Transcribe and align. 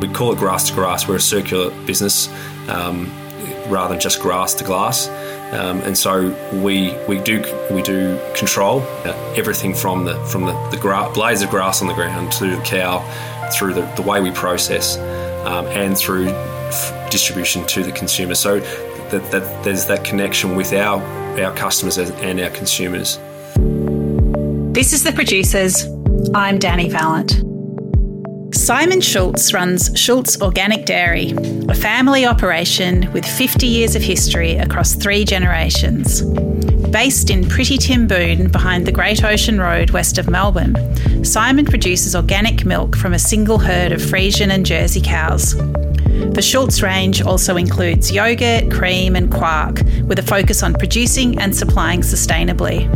We 0.00 0.08
call 0.08 0.32
it 0.32 0.38
grass 0.38 0.68
to 0.68 0.74
grass. 0.74 1.08
We're 1.08 1.16
a 1.16 1.20
circular 1.20 1.70
business 1.86 2.28
um, 2.68 3.10
rather 3.68 3.90
than 3.94 4.00
just 4.00 4.20
grass 4.20 4.54
to 4.54 4.64
glass. 4.64 5.08
Um, 5.52 5.80
and 5.80 5.96
so 5.96 6.34
we 6.62 6.94
we 7.08 7.20
do 7.20 7.42
we 7.70 7.80
do 7.80 8.20
control 8.36 8.80
uh, 9.04 9.34
everything 9.34 9.74
from 9.74 10.04
the 10.04 10.14
from 10.26 10.44
the, 10.44 10.52
the 10.70 10.76
gra- 10.76 11.10
blades 11.14 11.40
of 11.40 11.48
grass 11.48 11.80
on 11.80 11.88
the 11.88 11.94
ground 11.94 12.30
to 12.32 12.54
the 12.54 12.62
cow, 12.62 13.00
through 13.56 13.72
the, 13.72 13.82
the 13.96 14.02
way 14.02 14.20
we 14.20 14.30
process, 14.30 14.98
um, 15.46 15.66
and 15.68 15.96
through 15.96 16.26
f- 16.26 17.10
distribution 17.10 17.66
to 17.66 17.82
the 17.82 17.92
consumer. 17.92 18.34
So 18.34 18.60
that, 18.60 19.30
that 19.30 19.64
there's 19.64 19.86
that 19.86 20.04
connection 20.04 20.54
with 20.54 20.74
our 20.74 21.02
our 21.40 21.54
customers 21.54 21.96
and 21.96 22.40
our 22.40 22.50
consumers. 22.50 23.18
This 24.74 24.92
is 24.92 25.02
the 25.02 25.12
producers. 25.14 25.84
I'm 26.34 26.58
Dani 26.58 26.90
Valent. 26.90 27.47
Simon 28.68 29.00
Schulz 29.00 29.54
runs 29.54 29.90
Schulz 29.98 30.42
Organic 30.42 30.84
Dairy, 30.84 31.32
a 31.70 31.74
family 31.74 32.26
operation 32.26 33.10
with 33.14 33.24
50 33.24 33.66
years 33.66 33.96
of 33.96 34.02
history 34.02 34.56
across 34.56 34.92
three 34.92 35.24
generations. 35.24 36.20
Based 36.90 37.30
in 37.30 37.48
pretty 37.48 37.78
Timboon 37.78 38.50
behind 38.50 38.86
the 38.86 38.92
Great 38.92 39.24
Ocean 39.24 39.58
Road 39.58 39.92
west 39.92 40.18
of 40.18 40.28
Melbourne, 40.28 40.74
Simon 41.24 41.64
produces 41.64 42.14
organic 42.14 42.66
milk 42.66 42.94
from 42.94 43.14
a 43.14 43.18
single 43.18 43.56
herd 43.56 43.90
of 43.90 44.02
Friesian 44.02 44.50
and 44.50 44.66
Jersey 44.66 45.00
cows. 45.00 45.54
The 45.54 46.42
Schulz 46.42 46.82
range 46.82 47.22
also 47.22 47.56
includes 47.56 48.12
yogurt, 48.12 48.70
cream, 48.70 49.16
and 49.16 49.32
quark, 49.32 49.80
with 50.04 50.18
a 50.18 50.22
focus 50.22 50.62
on 50.62 50.74
producing 50.74 51.38
and 51.38 51.56
supplying 51.56 52.02
sustainably. 52.02 52.86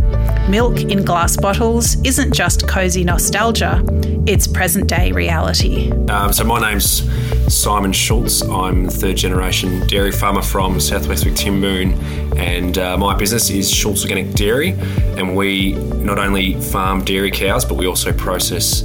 Milk 0.51 0.81
in 0.81 1.05
glass 1.05 1.37
bottles 1.37 1.95
isn't 2.03 2.33
just 2.33 2.67
cosy 2.67 3.05
nostalgia, 3.05 3.81
it's 4.27 4.49
present 4.49 4.89
day 4.89 5.13
reality. 5.13 5.93
Um, 6.09 6.33
so, 6.33 6.43
my 6.43 6.61
name's 6.61 7.09
Simon 7.47 7.93
Schulz. 7.93 8.43
I'm 8.43 8.89
third 8.89 9.17
generation 9.17 9.87
dairy 9.87 10.11
farmer 10.11 10.43
from 10.43 10.81
southwest 10.81 11.25
Timboon, 11.37 11.93
and 12.37 12.77
uh, 12.77 12.99
my 12.99 13.15
business 13.15 13.51
is 13.51 13.71
Schulz 13.71 14.03
Organic 14.03 14.33
Dairy. 14.33 14.71
And 15.17 15.37
we 15.37 15.75
not 15.75 16.19
only 16.19 16.61
farm 16.61 17.05
dairy 17.05 17.31
cows, 17.31 17.65
but 17.65 17.77
we 17.77 17.87
also 17.87 18.13
process 18.13 18.83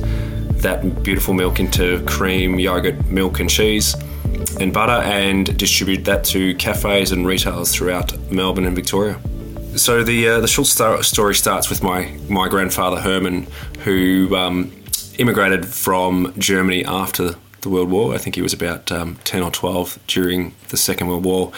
that 0.61 1.01
beautiful 1.01 1.33
milk 1.33 1.59
into 1.59 2.03
cream, 2.05 2.59
yogurt, 2.59 3.03
milk, 3.07 3.39
and 3.39 3.49
cheese 3.49 3.95
and 4.59 4.71
butter 4.71 5.03
and 5.07 5.57
distribute 5.57 6.05
that 6.05 6.23
to 6.23 6.53
cafes 6.55 7.11
and 7.11 7.25
retailers 7.25 7.73
throughout 7.73 8.15
Melbourne 8.31 8.65
and 8.65 8.75
Victoria. 8.75 9.19
So 9.77 10.03
the 10.03 10.27
uh, 10.27 10.39
the 10.39 10.47
Schulz 10.47 10.71
story 11.07 11.35
starts 11.35 11.69
with 11.69 11.83
my 11.83 12.11
my 12.27 12.49
grandfather 12.49 12.99
Herman, 12.99 13.45
who 13.83 14.35
um, 14.35 14.71
immigrated 15.19 15.67
from 15.67 16.33
Germany 16.37 16.83
after 16.83 17.35
the 17.61 17.69
World 17.69 17.91
War. 17.91 18.15
I 18.15 18.17
think 18.17 18.35
he 18.35 18.41
was 18.41 18.53
about 18.53 18.91
um, 18.91 19.17
ten 19.23 19.43
or 19.43 19.51
twelve 19.51 19.99
during 20.07 20.55
the 20.69 20.77
Second 20.77 21.07
World 21.07 21.25
War. 21.25 21.51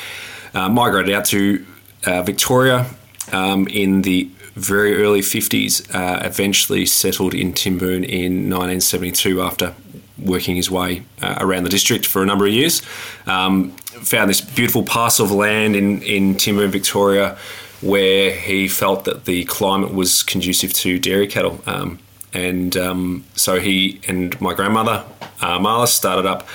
Uh, 0.54 0.68
migrated 0.68 1.14
out 1.14 1.26
to 1.26 1.66
uh, 2.06 2.22
Victoria 2.24 2.88
um, 3.32 3.68
in 3.68 4.02
the 4.02 4.30
very 4.56 5.02
early 5.02 5.22
50s, 5.22 5.94
uh, 5.96 6.26
eventually 6.26 6.86
settled 6.86 7.34
in 7.34 7.54
Timboon 7.54 8.04
in 8.04 8.50
1972 8.50 9.42
after 9.42 9.74
working 10.18 10.56
his 10.56 10.70
way 10.70 11.04
uh, 11.22 11.38
around 11.40 11.64
the 11.64 11.70
district 11.70 12.06
for 12.06 12.22
a 12.22 12.26
number 12.26 12.46
of 12.46 12.52
years. 12.52 12.82
Um, 13.26 13.72
found 14.02 14.30
this 14.30 14.42
beautiful 14.42 14.84
parcel 14.84 15.26
of 15.26 15.32
land 15.32 15.76
in, 15.76 16.02
in 16.02 16.36
Timboon, 16.36 16.72
Victoria, 16.72 17.38
where 17.82 18.32
he 18.32 18.68
felt 18.68 19.06
that 19.06 19.26
the 19.26 19.46
climate 19.46 19.94
was 19.94 20.24
conducive 20.24 20.74
to 20.74 21.00
dairy 21.00 21.28
cattle. 21.28 21.62
Um, 21.66 22.00
and 22.34 22.76
um, 22.78 23.26
so 23.36 23.60
he 23.60 24.02
and 24.08 24.40
my 24.40 24.54
grandmother, 24.54 25.06
uh, 25.42 25.60
Marla, 25.60 25.88
started 25.88 26.26
up 26.26 26.48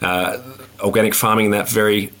uh, 0.00 0.38
organic 0.80 1.14
farming 1.14 1.46
in 1.46 1.50
that 1.52 1.68
very 1.68 2.12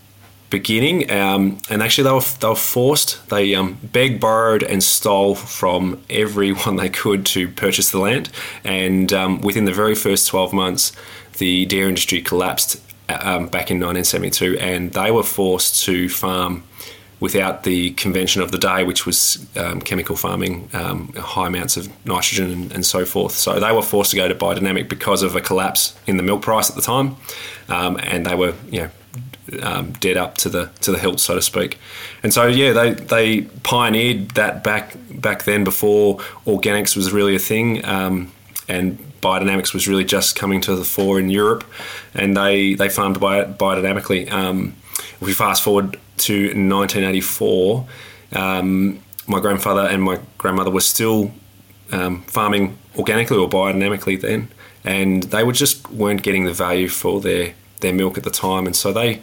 beginning. 0.50 1.10
Um, 1.10 1.58
and 1.70 1.82
actually, 1.82 2.04
they 2.04 2.12
were, 2.12 2.24
they 2.40 2.48
were 2.48 2.54
forced. 2.54 3.28
They 3.30 3.54
um, 3.54 3.78
begged, 3.82 4.20
borrowed, 4.20 4.62
and 4.62 4.82
stole 4.82 5.34
from 5.34 6.02
everyone 6.10 6.76
they 6.76 6.90
could 6.90 7.24
to 7.26 7.48
purchase 7.48 7.90
the 7.90 7.98
land. 7.98 8.30
And 8.64 9.12
um, 9.12 9.40
within 9.40 9.64
the 9.64 9.72
very 9.72 9.94
first 9.94 10.28
12 10.28 10.52
months, 10.52 10.92
the 11.38 11.64
dairy 11.66 11.88
industry 11.88 12.20
collapsed 12.20 12.80
um, 13.08 13.46
back 13.46 13.70
in 13.70 13.80
1972, 13.80 14.58
and 14.58 14.92
they 14.92 15.10
were 15.10 15.22
forced 15.22 15.82
to 15.84 16.08
farm 16.08 16.64
without 17.20 17.64
the 17.64 17.90
convention 17.92 18.40
of 18.40 18.50
the 18.50 18.58
day, 18.58 18.82
which 18.82 19.04
was 19.04 19.46
um, 19.56 19.80
chemical 19.80 20.16
farming, 20.16 20.68
um, 20.72 21.12
high 21.12 21.46
amounts 21.46 21.76
of 21.76 21.88
nitrogen 22.06 22.50
and, 22.50 22.72
and, 22.72 22.86
so 22.86 23.04
forth. 23.04 23.32
So 23.32 23.60
they 23.60 23.72
were 23.72 23.82
forced 23.82 24.10
to 24.12 24.16
go 24.16 24.26
to 24.26 24.34
biodynamic 24.34 24.88
because 24.88 25.22
of 25.22 25.36
a 25.36 25.40
collapse 25.40 25.94
in 26.06 26.16
the 26.16 26.22
milk 26.22 26.40
price 26.42 26.70
at 26.70 26.76
the 26.76 26.82
time, 26.82 27.16
um, 27.68 28.00
and 28.02 28.24
they 28.24 28.34
were, 28.34 28.54
you 28.70 28.80
know, 28.82 28.90
um, 29.62 29.92
dead 29.92 30.16
up 30.16 30.36
to 30.38 30.48
the 30.48 30.70
to 30.80 30.92
the 30.92 30.98
hilt, 30.98 31.20
so 31.20 31.34
to 31.34 31.42
speak. 31.42 31.78
And 32.22 32.32
so, 32.32 32.46
yeah, 32.46 32.72
they 32.72 32.94
they 32.94 33.42
pioneered 33.62 34.30
that 34.30 34.64
back 34.64 34.96
back 35.10 35.44
then 35.44 35.64
before 35.64 36.18
organics 36.46 36.96
was 36.96 37.12
really 37.12 37.34
a 37.34 37.38
thing, 37.38 37.84
um, 37.84 38.32
and 38.68 38.98
biodynamics 39.20 39.74
was 39.74 39.86
really 39.86 40.04
just 40.04 40.36
coming 40.36 40.60
to 40.62 40.74
the 40.74 40.84
fore 40.84 41.18
in 41.18 41.30
Europe, 41.30 41.64
and 42.14 42.36
they 42.36 42.74
they 42.74 42.88
farmed 42.88 43.20
bi- 43.20 43.44
biodynamically. 43.44 44.30
Um, 44.30 44.76
if 45.20 45.22
we 45.22 45.32
fast 45.32 45.62
forward 45.62 45.98
to 46.20 46.46
1984, 46.46 47.86
um, 48.32 49.00
my 49.26 49.40
grandfather 49.40 49.82
and 49.82 50.02
my 50.02 50.18
grandmother 50.38 50.70
were 50.70 50.80
still 50.80 51.32
um, 51.92 52.22
farming 52.22 52.76
organically 52.96 53.36
or 53.36 53.48
biodynamically 53.48 54.20
then, 54.20 54.48
and 54.84 55.24
they 55.24 55.44
were 55.44 55.52
just 55.52 55.90
weren't 55.90 56.22
getting 56.22 56.44
the 56.44 56.52
value 56.52 56.88
for 56.88 57.20
their 57.20 57.54
their 57.80 57.92
milk 57.92 58.18
at 58.18 58.24
the 58.24 58.30
time, 58.30 58.66
and 58.66 58.76
so 58.76 58.92
they 58.92 59.22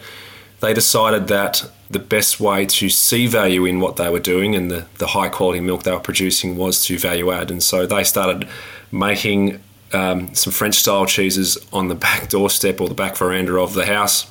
they 0.60 0.74
decided 0.74 1.28
that 1.28 1.70
the 1.90 2.00
best 2.00 2.40
way 2.40 2.66
to 2.66 2.90
see 2.90 3.28
value 3.28 3.66
in 3.66 3.80
what 3.80 3.96
they 3.96 4.10
were 4.10 4.20
doing 4.20 4.56
and 4.56 4.70
the, 4.70 4.86
the 4.98 5.08
high 5.08 5.30
quality 5.30 5.60
milk 5.60 5.84
they 5.84 5.92
were 5.92 6.00
producing 6.00 6.58
was 6.58 6.84
to 6.86 6.98
value 6.98 7.32
add, 7.32 7.52
and 7.52 7.62
so 7.64 7.86
they 7.86 8.04
started 8.04 8.48
making 8.92 9.62
um, 9.94 10.34
some 10.34 10.52
French 10.52 10.76
style 10.76 11.06
cheeses 11.06 11.58
on 11.72 11.88
the 11.88 11.96
back 11.96 12.30
doorstep 12.36 12.82
or 12.82 12.88
the 12.88 12.96
back 12.96 13.16
veranda 13.16 13.56
of 13.56 13.74
the 13.74 13.86
house. 13.86 14.28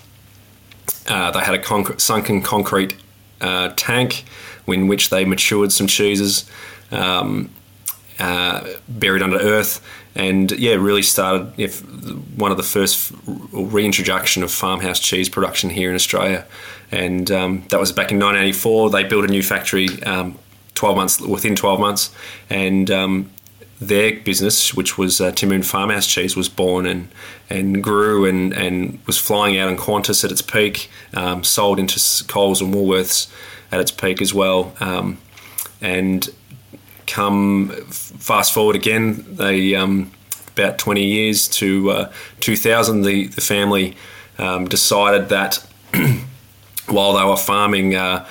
Uh, 1.08 1.30
they 1.30 1.40
had 1.40 1.54
a 1.54 1.58
conc- 1.58 2.00
sunken 2.00 2.42
concrete 2.42 2.94
uh, 3.40 3.72
tank 3.76 4.24
in 4.66 4.88
which 4.88 5.10
they 5.10 5.24
matured 5.24 5.72
some 5.72 5.86
cheeses. 5.86 6.48
Um, 6.90 7.50
uh, 8.18 8.66
buried 8.88 9.22
under 9.22 9.38
earth, 9.38 9.86
and 10.14 10.50
yeah, 10.52 10.72
really 10.72 11.02
started 11.02 11.52
if 11.58 11.82
one 12.34 12.50
of 12.50 12.56
the 12.56 12.62
first 12.62 13.12
reintroduction 13.52 14.42
of 14.42 14.50
farmhouse 14.50 14.98
cheese 14.98 15.28
production 15.28 15.68
here 15.68 15.90
in 15.90 15.94
Australia, 15.94 16.46
and 16.90 17.30
um, 17.30 17.64
that 17.68 17.78
was 17.78 17.92
back 17.92 18.10
in 18.10 18.18
1984. 18.18 18.90
They 18.90 19.04
built 19.04 19.26
a 19.26 19.28
new 19.28 19.42
factory, 19.42 20.02
um, 20.04 20.38
12 20.74 20.96
months 20.96 21.20
within 21.20 21.54
12 21.54 21.78
months, 21.78 22.10
and 22.48 22.90
um, 22.90 23.30
their 23.80 24.18
business, 24.20 24.74
which 24.74 24.96
was 24.96 25.20
uh, 25.20 25.32
Timboon 25.32 25.62
Farmhouse 25.62 26.06
Cheese, 26.06 26.36
was 26.36 26.48
born 26.48 26.86
and 26.86 27.08
and 27.48 27.82
grew 27.82 28.24
and, 28.24 28.52
and 28.52 28.98
was 29.06 29.18
flying 29.18 29.58
out 29.58 29.68
in 29.70 29.76
Qantas 29.76 30.24
at 30.24 30.32
its 30.32 30.42
peak, 30.42 30.90
um, 31.14 31.44
sold 31.44 31.78
into 31.78 32.00
Coles 32.26 32.60
and 32.60 32.74
Woolworths 32.74 33.30
at 33.70 33.80
its 33.80 33.90
peak 33.90 34.22
as 34.22 34.32
well, 34.32 34.74
um, 34.80 35.18
and 35.80 36.28
come 37.06 37.68
fast 37.90 38.52
forward 38.52 38.76
again, 38.76 39.24
they 39.28 39.74
um, 39.74 40.10
about 40.56 40.78
20 40.78 41.04
years 41.04 41.48
to 41.48 41.90
uh, 41.90 42.12
2000, 42.40 43.02
the, 43.02 43.26
the 43.28 43.40
family 43.40 43.96
um, 44.38 44.66
decided 44.66 45.28
that 45.28 45.64
while 46.88 47.12
they 47.14 47.24
were 47.24 47.36
farming, 47.36 47.94
uh, 47.94 48.26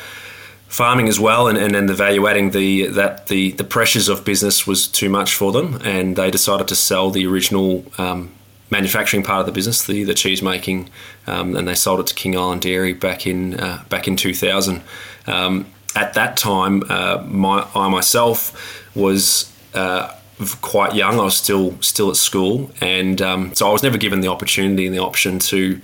farming 0.75 1.07
as 1.07 1.17
well, 1.17 1.47
and, 1.47 1.57
and 1.57 1.73
then 1.73 1.85
the 1.85 1.93
value 1.93 2.27
adding, 2.27 2.51
the 2.51 2.87
that 2.87 3.27
the 3.27 3.51
the 3.51 3.63
pressures 3.63 4.09
of 4.09 4.25
business 4.25 4.67
was 4.67 4.87
too 4.87 5.09
much 5.09 5.33
for 5.33 5.53
them, 5.53 5.79
and 5.85 6.17
they 6.17 6.29
decided 6.29 6.67
to 6.67 6.75
sell 6.75 7.09
the 7.09 7.25
original. 7.25 7.85
Um, 7.97 8.31
manufacturing 8.71 9.21
part 9.21 9.39
of 9.41 9.45
the 9.45 9.51
business, 9.51 9.85
the, 9.85 10.03
the 10.03 10.15
cheese 10.15 10.41
making, 10.41 10.89
um, 11.27 11.55
and 11.55 11.67
they 11.67 11.75
sold 11.75 11.99
it 11.99 12.07
to 12.07 12.15
King 12.15 12.35
Island 12.35 12.63
Dairy 12.63 12.93
back 12.93 13.27
in 13.27 13.59
uh, 13.59 13.83
back 13.89 14.07
in 14.07 14.15
2000. 14.17 14.81
Um, 15.27 15.67
at 15.95 16.15
that 16.15 16.35
time, 16.35 16.83
uh, 16.89 17.23
my, 17.27 17.65
I 17.75 17.87
myself 17.89 18.95
was 18.95 19.53
uh, 19.75 20.13
quite 20.61 20.95
young. 20.95 21.19
I 21.19 21.23
was 21.23 21.37
still 21.37 21.79
still 21.81 22.09
at 22.09 22.17
school, 22.17 22.71
and 22.81 23.21
um, 23.21 23.53
so 23.53 23.69
I 23.69 23.71
was 23.71 23.83
never 23.83 23.99
given 23.99 24.21
the 24.21 24.29
opportunity 24.29 24.87
and 24.87 24.95
the 24.95 24.99
option 24.99 25.37
to 25.39 25.79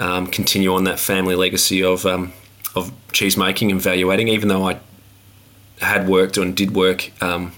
um, 0.00 0.26
continue 0.26 0.74
on 0.74 0.84
that 0.84 0.98
family 0.98 1.36
legacy 1.36 1.82
of 1.82 2.04
um, 2.04 2.32
of 2.76 2.92
cheese 3.12 3.36
making 3.36 3.70
and 3.72 3.80
value 3.80 4.12
adding. 4.12 4.28
Even 4.28 4.48
though 4.48 4.68
I 4.68 4.78
had 5.80 6.08
worked 6.08 6.36
and 6.36 6.56
did 6.56 6.74
work 6.74 7.10
um, 7.22 7.52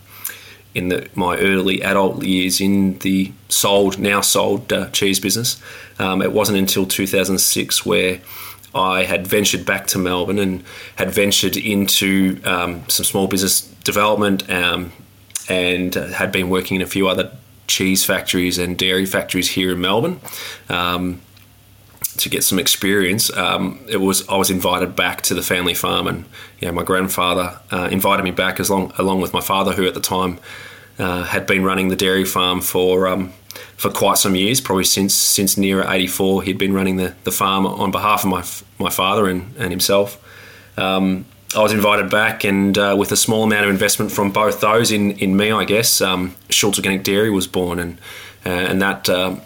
in 0.75 0.89
the, 0.89 1.09
my 1.15 1.37
early 1.39 1.83
adult 1.83 2.23
years 2.23 2.61
in 2.61 2.99
the 3.01 3.33
sold 3.49 3.99
now 3.99 4.21
sold 4.21 4.73
uh, 4.73 4.89
cheese 4.91 5.21
business, 5.21 5.61
um, 5.99 6.23
it 6.23 6.33
wasn't 6.33 6.59
until 6.59 6.87
2006 6.87 7.85
where 7.85 8.21
I 8.75 9.05
had 9.05 9.27
ventured 9.27 9.65
back 9.67 9.87
to 9.89 9.99
Melbourne 9.99 10.39
and 10.39 10.63
had 10.97 11.11
ventured 11.11 11.57
into 11.57 12.41
um, 12.45 12.89
some 12.89 13.05
small 13.05 13.27
business 13.27 13.63
development 13.85 14.49
um, 14.51 14.93
and 15.49 15.95
had 15.95 16.31
been 16.31 16.49
working 16.49 16.77
in 16.77 16.83
a 16.83 16.87
few 16.87 17.09
other 17.09 17.33
cheese 17.67 18.05
factories 18.05 18.59
and 18.59 18.77
dairy 18.77 19.07
factories 19.07 19.51
here 19.51 19.73
in 19.73 19.81
Melbourne. 19.81 20.21
Um, 20.69 21.21
to 22.19 22.29
get 22.29 22.45
some 22.45 22.59
experience, 22.59 23.35
um, 23.37 23.81
it 23.89 23.99
was 23.99 24.29
I 24.29 24.37
was 24.37 24.51
invited 24.51 24.97
back 24.97 25.23
to 25.23 25.35
the 25.35 25.43
family 25.43 25.75
farm, 25.75 26.07
and 26.07 26.25
you 26.61 26.67
know, 26.67 26.73
my 26.73 26.83
grandfather 26.83 27.59
uh, 27.71 27.89
invited 27.91 28.23
me 28.23 28.31
back 28.31 28.61
as 28.61 28.71
long 28.71 28.93
along 28.99 29.21
with 29.21 29.33
my 29.33 29.41
father, 29.41 29.73
who 29.73 29.87
at 29.87 29.95
the 29.95 30.01
time 30.01 30.39
uh, 30.99 31.25
had 31.25 31.47
been 31.47 31.65
running 31.65 31.89
the 31.89 31.97
dairy 31.97 32.25
farm 32.25 32.61
for 32.61 33.07
um, 33.07 33.33
for 33.77 33.91
quite 33.91 34.19
some 34.19 34.35
years, 34.35 34.61
probably 34.61 34.85
since 34.85 35.15
since 35.15 35.57
near 35.57 35.83
'84. 35.89 36.43
He'd 36.43 36.59
been 36.59 36.73
running 36.73 36.97
the, 36.97 37.15
the 37.25 37.33
farm 37.33 37.67
on 37.67 37.91
behalf 37.91 38.25
of 38.25 38.31
my 38.31 38.45
my 38.85 38.91
father 38.91 39.27
and, 39.27 39.55
and 39.57 39.71
himself. 39.71 40.23
Um, 40.77 41.25
I 41.57 41.63
was 41.63 41.73
invited 41.73 42.11
back, 42.11 42.45
and 42.45 42.77
uh, 42.77 42.95
with 42.99 43.11
a 43.11 43.17
small 43.17 43.45
amount 43.45 43.65
of 43.65 43.71
investment 43.71 44.13
from 44.13 44.33
both 44.33 44.61
those 44.61 44.93
in, 44.93 45.13
in 45.13 45.35
me, 45.35 45.51
I 45.51 45.65
guess, 45.65 46.03
um, 46.03 46.35
Schulz 46.51 46.79
Organic 46.79 47.05
Dairy 47.05 47.31
was 47.31 47.47
born, 47.47 47.79
and 47.79 47.99
uh, 48.45 48.51
and 48.51 48.83
that 48.83 49.09
uh, 49.09 49.37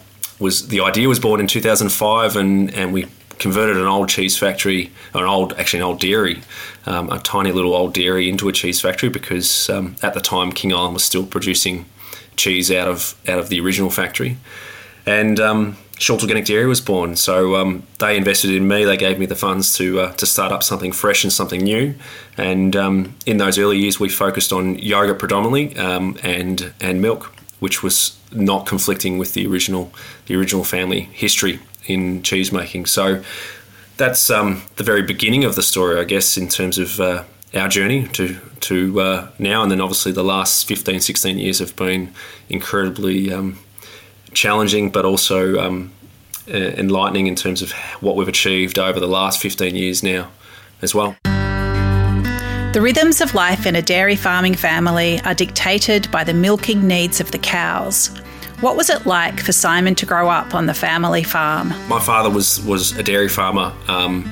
was 0.42 0.68
the 0.68 0.80
idea 0.80 1.08
was 1.08 1.20
born 1.20 1.40
in 1.40 1.46
2005, 1.46 2.36
and 2.36 2.74
and 2.74 2.92
we 2.92 3.06
converted 3.38 3.76
an 3.76 3.86
old 3.86 4.08
cheese 4.08 4.38
factory, 4.38 4.92
or 5.14 5.22
an 5.22 5.28
old 5.28 5.52
actually 5.54 5.80
an 5.80 5.86
old 5.86 6.00
dairy, 6.00 6.42
um, 6.86 7.10
a 7.10 7.18
tiny 7.18 7.52
little 7.52 7.74
old 7.74 7.94
dairy 7.94 8.28
into 8.28 8.48
a 8.48 8.52
cheese 8.52 8.80
factory 8.80 9.08
because 9.08 9.70
um, 9.70 9.96
at 10.02 10.14
the 10.14 10.20
time 10.20 10.52
King 10.52 10.72
Island 10.72 10.94
was 10.94 11.04
still 11.04 11.26
producing 11.26 11.86
cheese 12.36 12.70
out 12.70 12.88
of 12.88 13.14
out 13.26 13.38
of 13.38 13.48
the 13.48 13.60
original 13.60 13.90
factory, 13.90 14.36
and 15.06 15.40
um, 15.40 15.76
Schulz 15.98 16.22
Organic 16.22 16.44
Dairy 16.44 16.66
was 16.66 16.80
born. 16.80 17.14
So 17.14 17.54
um, 17.56 17.84
they 18.00 18.16
invested 18.16 18.50
in 18.50 18.66
me. 18.66 18.84
They 18.84 18.96
gave 18.96 19.18
me 19.20 19.26
the 19.26 19.36
funds 19.36 19.76
to 19.76 20.00
uh, 20.00 20.12
to 20.14 20.26
start 20.26 20.50
up 20.50 20.62
something 20.62 20.92
fresh 20.92 21.22
and 21.22 21.32
something 21.32 21.62
new. 21.62 21.94
And 22.36 22.74
um, 22.74 23.14
in 23.24 23.36
those 23.36 23.58
early 23.58 23.78
years, 23.78 24.00
we 24.00 24.08
focused 24.08 24.52
on 24.52 24.78
yogurt 24.78 25.18
predominantly 25.18 25.76
um, 25.76 26.18
and 26.22 26.72
and 26.80 27.00
milk, 27.00 27.32
which 27.62 27.81
was 27.81 28.19
not 28.32 28.67
conflicting 28.67 29.19
with 29.19 29.35
the 29.35 29.47
original 29.47 29.93
the 30.26 30.35
original 30.35 30.64
family 30.64 31.03
history 31.12 31.61
in 31.87 32.20
cheese 32.23 32.50
making. 32.50 32.87
So 32.87 33.23
that's 33.97 34.31
um, 34.31 34.62
the 34.76 34.82
very 34.82 35.03
beginning 35.03 35.44
of 35.44 35.55
the 35.55 35.62
story, 35.62 36.00
I 36.00 36.03
guess, 36.03 36.37
in 36.37 36.49
terms 36.49 36.76
of 36.76 36.99
uh, 36.99 37.23
our 37.55 37.69
journey 37.69 38.09
to 38.14 38.37
to 38.62 39.00
uh, 39.00 39.29
now. 39.38 39.62
And 39.62 39.70
then 39.70 39.81
obviously 39.81 40.11
the 40.11 40.25
last 40.25 40.67
15, 40.67 41.00
16 41.00 41.38
years 41.38 41.61
have 41.61 41.76
been 41.76 42.12
incredibly 42.49 43.32
um, 43.32 43.61
challenging, 44.35 44.91
but 44.91 45.05
also 45.05 45.61
um, 45.61 45.93
enlightening 46.49 47.29
in 47.29 47.37
terms 47.37 47.62
of 47.62 47.70
what 48.00 48.17
we've 48.17 48.26
achieved 48.26 48.76
over 48.76 48.99
the 48.99 49.06
last 49.06 49.41
15 49.41 49.76
years 49.76 50.03
now 50.03 50.31
as 50.82 50.97
well. 50.97 51.14
The 52.72 52.80
rhythms 52.80 53.20
of 53.20 53.34
life 53.34 53.66
in 53.66 53.76
a 53.76 53.82
dairy 53.82 54.16
farming 54.16 54.54
family 54.54 55.20
are 55.26 55.34
dictated 55.34 56.10
by 56.10 56.24
the 56.24 56.32
milking 56.32 56.88
needs 56.88 57.20
of 57.20 57.30
the 57.30 57.36
cows. 57.36 58.08
What 58.62 58.78
was 58.78 58.88
it 58.88 59.04
like 59.04 59.40
for 59.40 59.52
Simon 59.52 59.94
to 59.96 60.06
grow 60.06 60.30
up 60.30 60.54
on 60.54 60.64
the 60.64 60.72
family 60.72 61.22
farm? 61.22 61.74
My 61.86 62.00
father 62.00 62.30
was 62.30 62.64
was 62.64 62.96
a 62.96 63.02
dairy 63.02 63.28
farmer 63.28 63.74
um, 63.88 64.24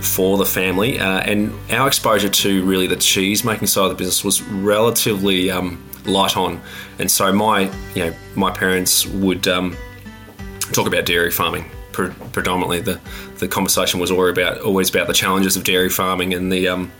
for 0.00 0.36
the 0.36 0.44
family, 0.44 0.98
uh, 0.98 1.20
and 1.20 1.52
our 1.70 1.86
exposure 1.86 2.28
to 2.28 2.64
really 2.64 2.88
the 2.88 2.96
cheese 2.96 3.44
making 3.44 3.68
side 3.68 3.84
of 3.84 3.90
the 3.90 3.94
business 3.94 4.24
was 4.24 4.42
relatively 4.42 5.52
um, 5.52 5.80
light 6.06 6.36
on, 6.36 6.60
and 6.98 7.08
so 7.08 7.32
my 7.32 7.70
you 7.94 8.06
know 8.06 8.16
my 8.34 8.50
parents 8.50 9.06
would 9.06 9.46
um, 9.46 9.76
talk 10.72 10.88
about 10.88 11.06
dairy 11.06 11.30
farming. 11.30 11.70
Pre- 11.92 12.10
predominantly, 12.32 12.80
the 12.80 13.00
the 13.38 13.46
conversation 13.46 14.00
was 14.00 14.10
always 14.10 14.32
about 14.32 14.60
always 14.62 14.90
about 14.90 15.06
the 15.06 15.14
challenges 15.14 15.56
of 15.56 15.62
dairy 15.62 15.88
farming 15.88 16.34
and 16.34 16.52
the 16.52 16.66
um, 16.66 16.90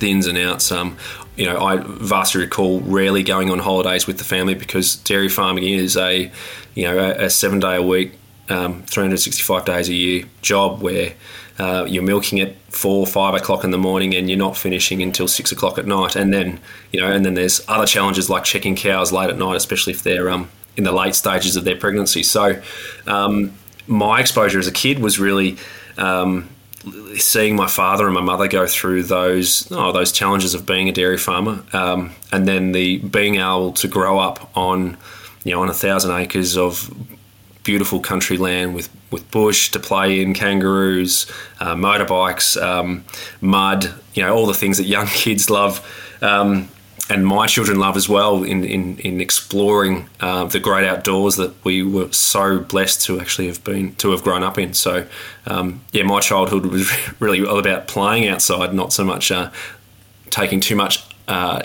the 0.00 0.10
ins 0.10 0.26
and 0.26 0.38
outs. 0.38 0.70
Um, 0.72 0.96
you 1.36 1.44
know, 1.44 1.58
I 1.58 1.76
vastly 1.76 2.42
recall 2.42 2.80
rarely 2.80 3.22
going 3.22 3.50
on 3.50 3.58
holidays 3.58 4.06
with 4.06 4.18
the 4.18 4.24
family 4.24 4.54
because 4.54 4.96
dairy 4.96 5.28
farming 5.28 5.64
is 5.64 5.96
a 5.96 6.30
you 6.74 6.84
know 6.84 6.98
a, 6.98 7.26
a 7.26 7.30
seven 7.30 7.60
day 7.60 7.76
a 7.76 7.82
week, 7.82 8.12
um, 8.48 8.82
365 8.84 9.64
days 9.64 9.88
a 9.88 9.94
year 9.94 10.24
job 10.42 10.80
where 10.80 11.12
uh, 11.58 11.86
you're 11.88 12.02
milking 12.02 12.40
at 12.40 12.54
four, 12.68 13.06
five 13.06 13.34
o'clock 13.34 13.64
in 13.64 13.70
the 13.70 13.78
morning, 13.78 14.14
and 14.14 14.28
you're 14.28 14.38
not 14.38 14.56
finishing 14.56 15.02
until 15.02 15.26
six 15.26 15.52
o'clock 15.52 15.78
at 15.78 15.86
night. 15.86 16.14
And 16.14 16.32
then, 16.32 16.60
you 16.92 17.00
know, 17.00 17.10
and 17.10 17.24
then 17.24 17.34
there's 17.34 17.62
other 17.68 17.86
challenges 17.86 18.28
like 18.28 18.44
checking 18.44 18.76
cows 18.76 19.12
late 19.12 19.30
at 19.30 19.38
night, 19.38 19.56
especially 19.56 19.94
if 19.94 20.02
they're 20.02 20.30
um, 20.30 20.50
in 20.76 20.84
the 20.84 20.92
late 20.92 21.14
stages 21.14 21.56
of 21.56 21.64
their 21.64 21.76
pregnancy. 21.76 22.22
So, 22.22 22.60
um, 23.06 23.52
my 23.86 24.20
exposure 24.20 24.58
as 24.58 24.66
a 24.66 24.72
kid 24.72 24.98
was 24.98 25.18
really 25.18 25.56
um, 25.96 26.48
seeing 27.16 27.56
my 27.56 27.66
father 27.66 28.06
and 28.06 28.14
my 28.14 28.20
mother 28.20 28.48
go 28.48 28.66
through 28.66 29.04
those 29.04 29.70
oh, 29.70 29.92
those 29.92 30.12
challenges 30.12 30.54
of 30.54 30.66
being 30.66 30.88
a 30.88 30.92
dairy 30.92 31.18
farmer, 31.18 31.62
um, 31.72 32.12
and 32.32 32.46
then 32.46 32.72
the 32.72 32.98
being 32.98 33.36
able 33.36 33.72
to 33.72 33.88
grow 33.88 34.18
up 34.18 34.50
on 34.56 34.96
you 35.44 35.52
know 35.52 35.62
on 35.62 35.68
a 35.68 35.74
thousand 35.74 36.12
acres 36.12 36.56
of 36.56 36.90
beautiful 37.66 37.98
country 37.98 38.38
land 38.38 38.76
with, 38.76 38.88
with 39.10 39.28
bush 39.32 39.72
to 39.72 39.80
play 39.80 40.22
in, 40.22 40.32
kangaroos, 40.32 41.26
uh, 41.58 41.74
motorbikes, 41.74 42.60
um, 42.62 43.04
mud, 43.40 43.92
you 44.14 44.22
know, 44.22 44.32
all 44.32 44.46
the 44.46 44.54
things 44.54 44.78
that 44.78 44.84
young 44.84 45.06
kids 45.08 45.50
love. 45.50 45.84
Um, 46.22 46.68
and 47.08 47.26
my 47.26 47.46
children 47.46 47.78
love 47.78 47.96
as 47.96 48.08
well 48.08 48.42
in, 48.42 48.64
in, 48.64 48.98
in 48.98 49.20
exploring 49.20 50.08
uh, 50.20 50.44
the 50.44 50.58
great 50.58 50.86
outdoors 50.86 51.36
that 51.36 51.52
we 51.64 51.82
were 51.82 52.10
so 52.12 52.58
blessed 52.58 53.02
to 53.02 53.20
actually 53.20 53.46
have 53.46 53.62
been 53.62 53.94
to 53.96 54.10
have 54.10 54.24
grown 54.24 54.42
up 54.42 54.58
in. 54.58 54.74
So, 54.74 55.06
um, 55.46 55.82
yeah, 55.92 56.02
my 56.02 56.20
childhood 56.20 56.66
was 56.66 56.90
really 57.20 57.44
all 57.44 57.58
about 57.58 57.86
playing 57.86 58.26
outside, 58.28 58.74
not 58.74 58.92
so 58.92 59.04
much 59.04 59.30
uh, 59.30 59.50
taking 60.30 60.60
too 60.60 60.74
much 60.74 61.04
uh, 61.28 61.62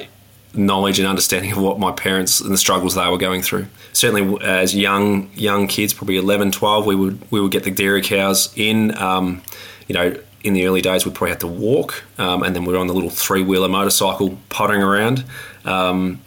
knowledge 0.53 0.99
and 0.99 1.07
understanding 1.07 1.51
of 1.51 1.57
what 1.57 1.79
my 1.79 1.91
parents 1.91 2.39
and 2.39 2.51
the 2.51 2.57
struggles 2.57 2.93
they 2.95 3.07
were 3.07 3.17
going 3.17 3.41
through. 3.41 3.65
Certainly, 3.93 4.45
as 4.45 4.75
young 4.75 5.31
young 5.33 5.67
kids, 5.67 5.93
probably 5.93 6.17
11, 6.17 6.51
12, 6.51 6.85
we 6.85 6.95
would 6.95 7.31
we 7.31 7.41
would 7.41 7.51
get 7.51 7.63
the 7.63 7.71
dairy 7.71 8.01
cows 8.01 8.53
in. 8.55 8.95
Um, 8.97 9.41
you 9.87 9.95
know, 9.95 10.15
in 10.43 10.53
the 10.53 10.65
early 10.65 10.81
days, 10.81 11.05
we 11.05 11.11
probably 11.11 11.29
had 11.29 11.39
to 11.41 11.47
walk, 11.47 12.03
um, 12.17 12.43
and 12.43 12.55
then 12.55 12.65
we 12.65 12.73
were 12.73 12.79
on 12.79 12.87
the 12.87 12.93
little 12.93 13.09
three 13.09 13.43
wheeler 13.43 13.69
motorcycle 13.69 14.37
pottering 14.49 14.81
around, 14.81 15.23
um, 15.65 16.21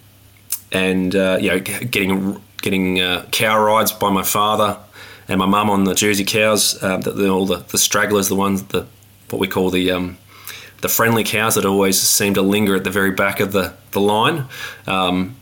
and 0.72 1.14
uh, 1.14 1.38
you 1.40 1.50
know, 1.50 1.61
getting 1.61 2.40
getting 2.62 3.00
uh, 3.00 3.26
cow 3.31 3.62
rides 3.62 3.93
by 3.93 4.11
my 4.11 4.22
father 4.22 4.78
and 5.28 5.38
my 5.38 5.46
mum 5.46 5.70
on 5.70 5.84
the 5.84 5.94
Jersey 5.94 6.25
cows. 6.25 6.82
Uh, 6.82 6.96
the, 6.99 7.11
the, 7.11 7.28
all 7.28 7.46
the, 7.46 7.58
the 7.69 7.78
stragglers, 7.78 8.28
the 8.28 8.34
ones 8.34 8.62
the 8.64 8.87
what 9.31 9.40
we 9.40 9.49
call 9.49 9.70
the 9.70 9.90
um, 9.90 10.17
the 10.81 10.88
friendly 10.88 11.25
cows 11.25 11.55
that 11.55 11.64
always 11.64 12.00
seem 12.00 12.34
to 12.34 12.43
linger 12.43 12.75
at 12.75 12.84
the 12.84 12.90
very 12.90 13.10
back 13.10 13.40
of 13.40 13.52
the, 13.52 13.72
the 13.93 14.00
line, 14.00 14.44
um, 14.87 15.34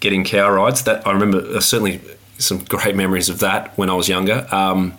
getting 0.00 0.24
cow 0.24 0.50
rides. 0.50 0.84
That 0.84 1.06
I 1.06 1.12
remember 1.12 1.38
uh, 1.56 1.60
certainly 1.60 2.00
some 2.38 2.64
great 2.64 2.96
memories 2.96 3.28
of 3.28 3.40
that 3.40 3.76
when 3.76 3.90
I 3.90 3.94
was 3.94 4.08
younger. 4.08 4.46
Um, 4.50 4.98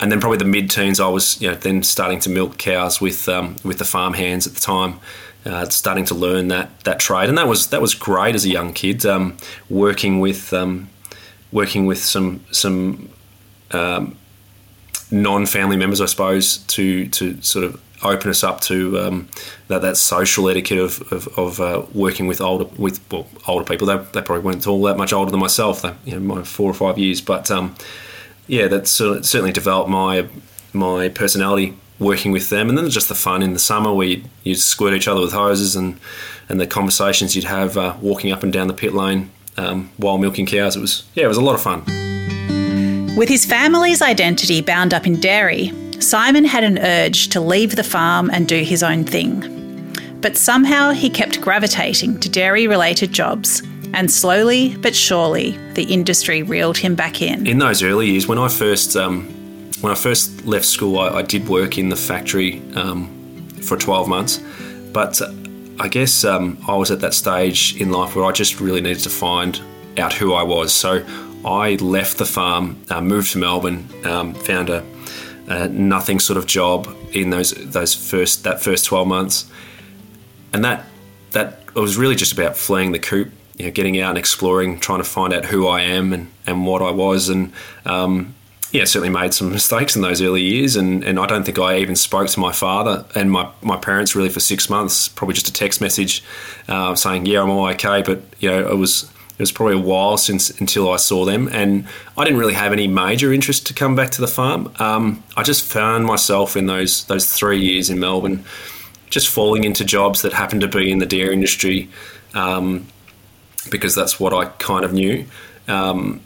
and 0.00 0.12
then 0.12 0.20
probably 0.20 0.38
the 0.38 0.44
mid 0.44 0.70
teens, 0.70 1.00
I 1.00 1.08
was 1.08 1.40
you 1.40 1.48
know 1.48 1.54
then 1.54 1.82
starting 1.82 2.20
to 2.20 2.30
milk 2.30 2.58
cows 2.58 3.00
with 3.00 3.28
um, 3.28 3.56
with 3.64 3.78
the 3.78 3.84
farm 3.84 4.14
hands 4.14 4.46
at 4.46 4.54
the 4.54 4.60
time. 4.60 5.00
Uh, 5.44 5.68
starting 5.68 6.04
to 6.04 6.14
learn 6.14 6.48
that 6.48 6.80
that 6.80 6.98
trade, 6.98 7.28
and 7.28 7.38
that 7.38 7.46
was 7.46 7.68
that 7.68 7.80
was 7.80 7.94
great 7.94 8.34
as 8.34 8.44
a 8.44 8.48
young 8.48 8.72
kid. 8.72 9.06
Um, 9.06 9.36
working 9.70 10.18
with 10.18 10.52
um, 10.52 10.88
working 11.52 11.86
with 11.86 12.02
some 12.02 12.44
some 12.50 13.08
um, 13.70 14.16
non-family 15.10 15.76
members, 15.76 16.00
I 16.00 16.06
suppose, 16.06 16.58
to 16.58 17.06
to 17.08 17.40
sort 17.42 17.64
of 17.64 17.80
open 18.02 18.30
us 18.30 18.44
up 18.44 18.60
to 18.60 18.98
um, 18.98 19.28
that, 19.68 19.82
that 19.82 19.96
social 19.96 20.48
etiquette 20.48 20.78
of, 20.78 21.12
of, 21.12 21.28
of 21.38 21.60
uh, 21.60 21.82
working 21.94 22.26
with 22.26 22.40
older 22.40 22.64
with 22.76 23.00
well, 23.10 23.26
older 23.46 23.64
people. 23.64 23.86
They, 23.86 23.96
they 23.96 24.22
probably 24.22 24.44
weren't 24.44 24.66
all 24.66 24.82
that 24.82 24.96
much 24.96 25.12
older 25.12 25.30
than 25.30 25.40
myself. 25.40 25.82
They, 25.82 25.94
you 26.04 26.18
know, 26.18 26.34
my 26.34 26.42
four 26.42 26.70
or 26.70 26.74
five 26.74 26.98
years, 26.98 27.20
but 27.20 27.50
um, 27.50 27.74
yeah, 28.46 28.68
that 28.68 28.86
certainly 28.86 29.52
developed 29.52 29.90
my 29.90 30.28
my 30.72 31.08
personality 31.08 31.74
working 31.98 32.32
with 32.32 32.50
them, 32.50 32.68
and 32.68 32.76
then 32.76 32.88
just 32.90 33.08
the 33.08 33.14
fun 33.14 33.42
in 33.42 33.52
the 33.52 33.58
summer 33.58 33.92
where 33.92 34.06
you 34.06 34.24
you 34.44 34.54
squirt 34.54 34.94
each 34.94 35.08
other 35.08 35.20
with 35.20 35.32
hoses 35.32 35.76
and 35.76 35.98
and 36.48 36.60
the 36.60 36.66
conversations 36.66 37.34
you'd 37.34 37.44
have 37.44 37.76
uh, 37.76 37.96
walking 38.00 38.32
up 38.32 38.42
and 38.42 38.52
down 38.52 38.68
the 38.68 38.74
pit 38.74 38.94
lane 38.94 39.30
um, 39.56 39.90
while 39.96 40.18
milking 40.18 40.46
cows. 40.46 40.76
It 40.76 40.80
was 40.80 41.04
yeah, 41.14 41.24
it 41.24 41.28
was 41.28 41.38
a 41.38 41.42
lot 41.42 41.54
of 41.54 41.62
fun. 41.62 41.84
With 43.16 43.28
his 43.28 43.46
family's 43.46 44.02
identity 44.02 44.60
bound 44.60 44.92
up 44.92 45.06
in 45.06 45.18
dairy, 45.20 45.72
Simon 46.00 46.44
had 46.44 46.64
an 46.64 46.78
urge 46.78 47.28
to 47.28 47.40
leave 47.40 47.74
the 47.74 47.82
farm 47.82 48.30
and 48.30 48.46
do 48.46 48.62
his 48.62 48.82
own 48.82 49.04
thing. 49.04 49.52
But 50.20 50.36
somehow 50.36 50.90
he 50.90 51.08
kept 51.08 51.40
gravitating 51.40 52.20
to 52.20 52.28
dairy 52.28 52.66
related 52.66 53.12
jobs, 53.12 53.62
and 53.96 54.10
slowly 54.12 54.76
but 54.76 54.94
surely 54.94 55.56
the 55.72 55.82
industry 55.84 56.42
reeled 56.42 56.76
him 56.76 56.94
back 56.94 57.20
in. 57.20 57.46
In 57.46 57.58
those 57.58 57.82
early 57.82 58.10
years, 58.10 58.28
when 58.28 58.38
I 58.38 58.46
first 58.46 58.94
um, 58.94 59.24
when 59.80 59.90
I 59.90 59.96
first 59.96 60.44
left 60.44 60.66
school, 60.66 60.98
I, 61.00 61.08
I 61.18 61.22
did 61.22 61.48
work 61.48 61.78
in 61.78 61.88
the 61.88 61.96
factory 61.96 62.62
um, 62.76 63.48
for 63.62 63.76
12 63.76 64.08
months, 64.08 64.40
but 64.92 65.20
uh, 65.20 65.32
I 65.80 65.88
guess 65.88 66.24
um, 66.24 66.58
I 66.68 66.76
was 66.76 66.90
at 66.90 67.00
that 67.00 67.14
stage 67.14 67.78
in 67.80 67.90
life 67.90 68.14
where 68.14 68.24
I 68.24 68.32
just 68.32 68.60
really 68.60 68.80
needed 68.80 69.02
to 69.02 69.10
find 69.10 69.60
out 69.98 70.12
who 70.12 70.32
I 70.34 70.42
was. 70.42 70.72
So 70.72 71.04
I 71.44 71.74
left 71.76 72.18
the 72.18 72.24
farm, 72.24 72.82
uh, 72.90 73.00
moved 73.00 73.32
to 73.32 73.38
Melbourne, 73.38 73.88
um, 74.04 74.34
found 74.34 74.70
a 74.70 74.84
uh, 75.48 75.68
nothing 75.70 76.18
sort 76.18 76.36
of 76.36 76.46
job 76.46 76.88
in 77.12 77.30
those 77.30 77.52
those 77.52 77.94
first 77.94 78.44
that 78.44 78.60
first 78.60 78.84
12 78.84 79.06
months 79.06 79.50
and 80.52 80.64
that 80.64 80.84
that 81.30 81.60
it 81.68 81.78
was 81.78 81.96
really 81.96 82.16
just 82.16 82.32
about 82.32 82.56
fleeing 82.56 82.92
the 82.92 82.98
coop 82.98 83.30
you 83.56 83.66
know 83.66 83.70
getting 83.70 84.00
out 84.00 84.10
and 84.10 84.18
exploring 84.18 84.78
trying 84.78 84.98
to 84.98 85.08
find 85.08 85.32
out 85.32 85.44
who 85.44 85.66
I 85.66 85.82
am 85.82 86.12
and, 86.12 86.30
and 86.46 86.66
what 86.66 86.82
I 86.82 86.90
was 86.90 87.28
and 87.28 87.52
um, 87.84 88.34
yeah, 88.72 88.84
certainly 88.84 89.10
made 89.10 89.32
some 89.32 89.52
mistakes 89.52 89.96
in 89.96 90.02
those 90.02 90.20
early 90.20 90.42
years, 90.42 90.76
and, 90.76 91.04
and 91.04 91.18
I 91.18 91.26
don't 91.26 91.44
think 91.44 91.58
I 91.58 91.78
even 91.78 91.96
spoke 91.96 92.28
to 92.28 92.40
my 92.40 92.52
father 92.52 93.04
and 93.14 93.30
my, 93.30 93.50
my 93.62 93.76
parents 93.76 94.14
really 94.14 94.28
for 94.28 94.40
six 94.40 94.68
months. 94.68 95.08
Probably 95.08 95.34
just 95.34 95.48
a 95.48 95.52
text 95.52 95.80
message 95.80 96.22
uh, 96.68 96.94
saying, 96.94 97.26
"Yeah, 97.26 97.42
I'm 97.42 97.50
all 97.50 97.66
okay," 97.68 98.02
but 98.02 98.22
you 98.40 98.50
know, 98.50 98.68
it 98.68 98.76
was 98.76 99.04
it 99.04 99.42
was 99.42 99.52
probably 99.52 99.76
a 99.76 99.80
while 99.80 100.16
since 100.16 100.50
until 100.60 100.90
I 100.90 100.96
saw 100.96 101.24
them, 101.24 101.48
and 101.48 101.86
I 102.16 102.24
didn't 102.24 102.38
really 102.38 102.54
have 102.54 102.72
any 102.72 102.88
major 102.88 103.32
interest 103.32 103.66
to 103.66 103.74
come 103.74 103.94
back 103.94 104.10
to 104.12 104.20
the 104.20 104.28
farm. 104.28 104.72
Um, 104.78 105.22
I 105.36 105.42
just 105.42 105.64
found 105.64 106.04
myself 106.04 106.56
in 106.56 106.66
those 106.66 107.04
those 107.04 107.32
three 107.32 107.60
years 107.60 107.88
in 107.88 107.98
Melbourne, 107.98 108.44
just 109.10 109.28
falling 109.28 109.64
into 109.64 109.84
jobs 109.84 110.22
that 110.22 110.32
happened 110.32 110.62
to 110.62 110.68
be 110.68 110.90
in 110.90 110.98
the 110.98 111.06
dairy 111.06 111.32
industry, 111.32 111.88
um, 112.34 112.86
because 113.70 113.94
that's 113.94 114.18
what 114.18 114.32
I 114.32 114.46
kind 114.58 114.84
of 114.84 114.92
knew. 114.92 115.26
Um, 115.68 116.20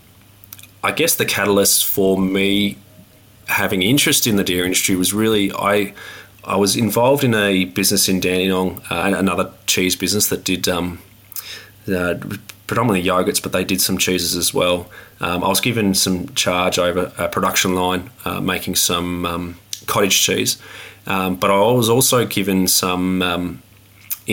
I 0.82 0.92
guess 0.92 1.16
the 1.16 1.26
catalyst 1.26 1.84
for 1.84 2.18
me 2.18 2.78
having 3.46 3.82
interest 3.82 4.26
in 4.26 4.36
the 4.36 4.44
dairy 4.44 4.64
industry 4.64 4.96
was 4.96 5.12
really 5.12 5.52
I 5.52 5.92
I 6.44 6.56
was 6.56 6.74
involved 6.76 7.22
in 7.22 7.34
a 7.34 7.66
business 7.66 8.08
in 8.08 8.20
Dandenong, 8.20 8.80
uh, 8.90 9.14
another 9.16 9.52
cheese 9.66 9.94
business 9.94 10.28
that 10.28 10.42
did 10.42 10.68
um, 10.68 11.00
uh, 11.86 12.14
predominantly 12.66 13.06
yogurts, 13.06 13.42
but 13.42 13.52
they 13.52 13.64
did 13.64 13.80
some 13.80 13.98
cheeses 13.98 14.34
as 14.36 14.54
well. 14.54 14.88
Um, 15.20 15.44
I 15.44 15.48
was 15.48 15.60
given 15.60 15.94
some 15.94 16.32
charge 16.34 16.78
over 16.78 17.12
a 17.18 17.28
production 17.28 17.74
line 17.74 18.10
uh, 18.24 18.40
making 18.40 18.76
some 18.76 19.26
um, 19.26 19.56
cottage 19.86 20.22
cheese, 20.22 20.56
um, 21.06 21.36
but 21.36 21.50
I 21.50 21.58
was 21.58 21.90
also 21.90 22.24
given 22.24 22.68
some 22.68 23.20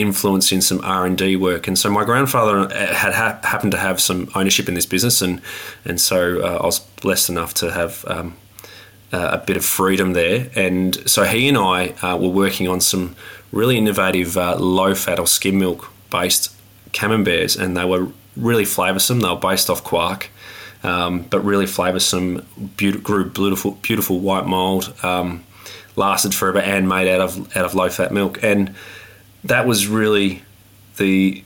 um, 0.02 0.08
influence 0.08 0.52
in 0.52 0.62
some 0.62 0.82
R 0.84 1.06
and 1.06 1.18
D 1.18 1.36
work. 1.36 1.68
And 1.68 1.78
so 1.78 1.90
my 1.90 2.06
grandfather 2.06 2.60
uh, 2.60 2.94
had 2.94 3.14
ha- 3.14 3.40
happened 3.44 3.72
to 3.72 3.78
have 3.78 4.00
some 4.00 4.30
ownership 4.36 4.68
in 4.68 4.76
this 4.76 4.86
business, 4.86 5.22
and 5.22 5.42
and 5.86 6.00
so 6.00 6.42
uh, 6.42 6.58
I 6.62 6.66
was 6.66 6.80
blessed 6.80 7.30
enough 7.30 7.54
to 7.56 7.72
have. 7.72 8.06
Um, 8.08 8.36
uh, 9.14 9.40
a 9.42 9.46
bit 9.46 9.56
of 9.56 9.64
freedom 9.64 10.12
there, 10.12 10.50
and 10.54 11.10
so 11.10 11.24
he 11.24 11.48
and 11.48 11.58
I 11.58 11.96
uh, 12.02 12.18
were 12.18 12.28
working 12.28 12.68
on 12.68 12.82
some 12.82 13.16
really 13.54 13.78
innovative 13.78 14.38
uh, 14.38 14.58
low-fat 14.58 15.18
or 15.18 15.28
skim 15.28 15.58
milk 15.58 15.90
based 16.10 16.54
camemberts, 16.92 17.56
and 17.56 17.78
they 17.78 17.86
were 17.86 18.10
really 18.36 18.66
flavoursome. 18.66 19.22
They 19.22 19.30
were 19.30 19.40
based 19.40 19.70
off 19.70 19.82
quark, 19.82 20.30
um, 20.84 21.22
but 21.22 21.40
really 21.40 21.66
flavoursome. 21.66 22.44
Beautiful, 22.76 23.02
grew 23.02 23.30
beautiful, 23.30 23.72
beautiful 23.82 24.20
white 24.20 24.46
mould. 24.46 24.94
Um, 25.04 25.46
lasted 25.96 26.34
forever 26.34 26.60
and 26.60 26.88
made 26.88 27.08
out 27.08 27.22
of 27.22 27.58
out 27.58 27.66
of 27.66 27.76
low 27.76 27.90
fat 27.90 28.12
milk, 28.12 28.44
and 28.44 28.76
that 29.48 29.66
was 29.66 29.88
really 29.88 30.44
the 30.98 31.44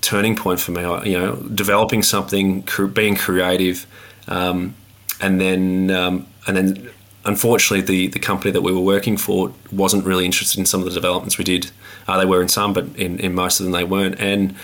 turning 0.00 0.36
point 0.36 0.60
for 0.60 0.72
me. 0.72 0.82
You 1.10 1.18
know, 1.18 1.36
developing 1.36 2.02
something, 2.02 2.64
being 2.92 3.16
creative, 3.16 3.86
um, 4.28 4.74
and 5.20 5.40
then 5.40 5.90
um, 5.90 6.26
and 6.46 6.56
then 6.56 6.90
unfortunately 7.24 7.80
the 7.80 8.08
the 8.08 8.18
company 8.18 8.50
that 8.50 8.62
we 8.62 8.72
were 8.72 8.80
working 8.80 9.16
for 9.16 9.52
wasn't 9.72 10.04
really 10.04 10.24
interested 10.24 10.58
in 10.58 10.66
some 10.66 10.80
of 10.80 10.86
the 10.86 10.92
developments 10.92 11.38
we 11.38 11.44
did. 11.44 11.70
Uh, 12.06 12.18
they 12.18 12.26
were 12.26 12.42
in 12.42 12.48
some, 12.48 12.72
but 12.72 12.84
in, 12.96 13.18
in 13.18 13.34
most 13.34 13.60
of 13.60 13.64
them 13.64 13.72
they 13.72 13.84
weren't. 13.84 14.20
And 14.20 14.54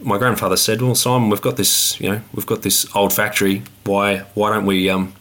my 0.00 0.18
grandfather 0.18 0.56
said, 0.56 0.80
"Well, 0.80 0.94
Simon, 0.94 1.30
we've 1.30 1.42
got 1.42 1.56
this. 1.56 2.00
You 2.00 2.10
know, 2.10 2.20
we've 2.32 2.46
got 2.46 2.62
this 2.62 2.86
old 2.94 3.12
factory. 3.12 3.62
Why 3.84 4.18
why 4.34 4.50
don't 4.50 4.66
we 4.66 4.88
um, 4.88 5.14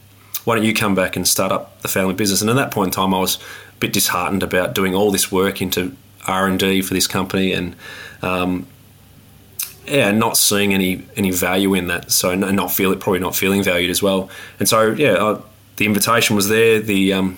why 0.46 0.55
don't 0.55 0.65
you 0.65 0.74
come 0.74 0.96
back 0.96 1.15
and 1.15 1.27
start 1.27 1.51
up 1.51 1.82
the 1.82 1.88
family 1.88 2.13
business?" 2.13 2.41
And 2.41 2.50
at 2.50 2.55
that 2.55 2.72
point 2.72 2.88
in 2.88 2.91
time, 2.91 3.13
I 3.13 3.20
was 3.20 3.36
a 3.38 3.79
bit 3.79 3.94
disheartened 3.94 4.44
about 4.44 4.74
doing 4.74 4.96
all 4.96 5.12
this 5.12 5.32
work 5.32 5.62
into 5.62 5.96
R 6.27 6.48
and 6.48 6.60
D 6.60 6.82
for 6.82 6.94
this 6.94 7.08
company, 7.08 7.53
and 7.53 7.75
um, 8.22 8.67
yeah, 9.86 10.12
not 10.12 10.38
seeing 10.38 10.74
any 10.74 11.05
any 11.15 11.32
value 11.32 11.74
in 11.74 11.88
that. 11.88 12.12
So 12.12 12.36
not 12.36 12.72
feel 12.72 12.91
it, 12.91 13.00
probably 13.00 13.20
not 13.20 13.36
feeling 13.36 13.63
valued 13.63 13.89
as 13.89 14.01
well. 14.01 14.29
And 14.60 14.67
so 14.67 14.91
yeah, 14.91 15.39
the 15.77 15.86
invitation 15.86 16.36
was 16.36 16.50
there. 16.50 16.79
The 16.79 17.13
um, 17.13 17.38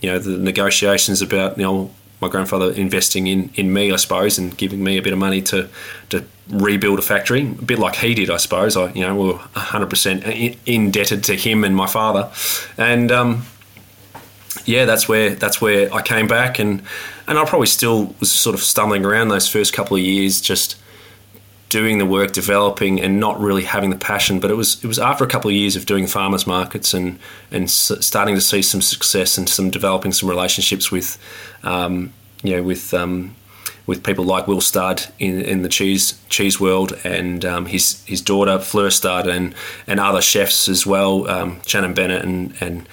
you 0.00 0.10
know 0.10 0.18
the 0.18 0.36
negotiations 0.36 1.22
about 1.22 1.56
you 1.58 1.64
know 1.64 1.90
my 2.20 2.28
grandfather 2.28 2.72
investing 2.72 3.28
in, 3.28 3.50
in 3.54 3.72
me, 3.72 3.92
I 3.92 3.96
suppose, 3.96 4.38
and 4.38 4.56
giving 4.56 4.82
me 4.82 4.98
a 4.98 5.02
bit 5.02 5.12
of 5.12 5.18
money 5.18 5.42
to 5.42 5.68
to 6.10 6.24
rebuild 6.48 6.98
a 6.98 7.02
factory, 7.02 7.42
a 7.42 7.64
bit 7.64 7.78
like 7.78 7.96
he 7.96 8.14
did, 8.14 8.30
I 8.30 8.38
suppose. 8.38 8.76
I 8.76 8.92
you 8.92 9.02
know 9.02 9.14
we 9.14 9.26
were 9.32 9.38
hundred 9.54 9.90
percent 9.90 10.24
indebted 10.66 11.24
to 11.24 11.36
him 11.36 11.64
and 11.64 11.74
my 11.74 11.86
father, 11.86 12.30
and 12.76 13.10
um, 13.12 13.42
yeah, 14.66 14.84
that's 14.84 15.08
where 15.08 15.30
that's 15.30 15.60
where 15.60 15.92
I 15.92 16.02
came 16.02 16.26
back, 16.26 16.58
and 16.58 16.82
and 17.26 17.38
I 17.38 17.44
probably 17.44 17.66
still 17.66 18.14
was 18.20 18.30
sort 18.32 18.54
of 18.54 18.62
stumbling 18.62 19.04
around 19.04 19.28
those 19.28 19.48
first 19.48 19.72
couple 19.72 19.96
of 19.96 20.02
years, 20.02 20.40
just 20.40 20.76
doing 21.68 21.98
the 21.98 22.06
work, 22.06 22.32
developing, 22.32 23.00
and 23.00 23.20
not 23.20 23.38
really 23.40 23.64
having 23.64 23.90
the 23.90 23.96
passion. 23.96 24.40
But 24.40 24.50
it 24.50 24.54
was 24.54 24.82
it 24.82 24.86
was 24.86 24.98
after 24.98 25.24
a 25.24 25.28
couple 25.28 25.50
of 25.50 25.56
years 25.56 25.76
of 25.76 25.86
doing 25.86 26.06
farmers 26.06 26.46
markets 26.46 26.94
and 26.94 27.18
and 27.50 27.70
starting 27.70 28.34
to 28.34 28.40
see 28.40 28.62
some 28.62 28.80
success 28.80 29.38
and 29.38 29.48
some 29.48 29.70
developing 29.70 30.12
some 30.12 30.28
relationships 30.28 30.90
with, 30.90 31.18
um, 31.62 32.12
you 32.42 32.56
know, 32.56 32.62
with 32.62 32.94
um, 32.94 33.34
with 33.86 34.04
people 34.04 34.24
like 34.24 34.46
Will 34.46 34.60
Studd 34.60 35.06
in, 35.18 35.40
in 35.40 35.62
the 35.62 35.68
cheese 35.68 36.20
cheese 36.28 36.60
world 36.60 36.92
and 37.04 37.44
um, 37.44 37.66
his 37.66 38.04
his 38.04 38.20
daughter 38.20 38.58
Fleur 38.58 38.90
Studd 38.90 39.26
and 39.26 39.54
and 39.86 39.98
other 39.98 40.20
chefs 40.20 40.68
as 40.68 40.86
well, 40.86 41.28
um, 41.28 41.60
Shannon 41.66 41.94
Bennett 41.94 42.24
and 42.24 42.54
and 42.60 42.88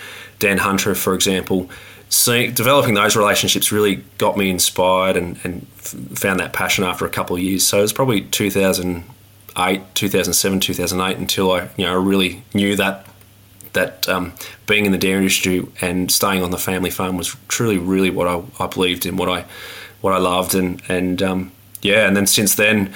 Dan 0.45 0.57
Hunter, 0.59 0.93
for 0.93 1.13
example 1.15 1.69
seeing, 2.09 2.53
developing 2.53 2.93
those 2.93 3.15
relationships 3.15 3.71
really 3.71 3.97
got 4.17 4.37
me 4.37 4.49
inspired 4.49 5.17
and, 5.17 5.37
and 5.43 5.67
found 5.67 6.39
that 6.39 6.53
passion 6.53 6.83
after 6.83 7.05
a 7.05 7.09
couple 7.09 7.35
of 7.35 7.41
years. 7.41 7.65
So 7.65 7.79
it 7.79 7.81
was 7.81 7.93
probably 7.93 8.21
2008, 8.21 9.81
2007, 9.95 10.59
2008 10.59 11.17
until 11.17 11.51
I 11.51 11.69
you 11.77 11.85
know 11.85 11.99
really 11.99 12.43
knew 12.53 12.75
that 12.75 13.05
that 13.73 14.07
um, 14.07 14.33
being 14.67 14.85
in 14.85 14.93
the 14.93 14.97
dairy 14.97 15.17
industry 15.17 15.67
and 15.81 16.09
staying 16.09 16.41
on 16.41 16.51
the 16.51 16.57
family 16.57 16.89
farm 16.89 17.17
was 17.17 17.35
truly 17.49 17.77
really 17.77 18.09
what 18.09 18.27
I, 18.27 18.41
I 18.63 18.67
believed 18.67 19.05
in, 19.05 19.17
what 19.17 19.29
I 19.29 19.45
what 20.01 20.13
I 20.13 20.17
loved, 20.17 20.55
and 20.55 20.81
and 20.87 21.21
um, 21.21 21.51
yeah, 21.81 22.07
and 22.07 22.15
then 22.15 22.27
since 22.27 22.55
then 22.55 22.93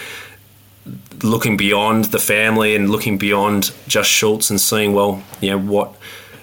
looking 1.21 1.57
beyond 1.57 2.05
the 2.05 2.19
family 2.19 2.75
and 2.75 2.89
looking 2.89 3.17
beyond 3.17 3.71
just 3.87 4.09
Schulz 4.09 4.49
and 4.49 4.59
seeing 4.59 4.93
well, 4.93 5.21
you 5.41 5.49
know 5.49 5.59
what 5.59 5.93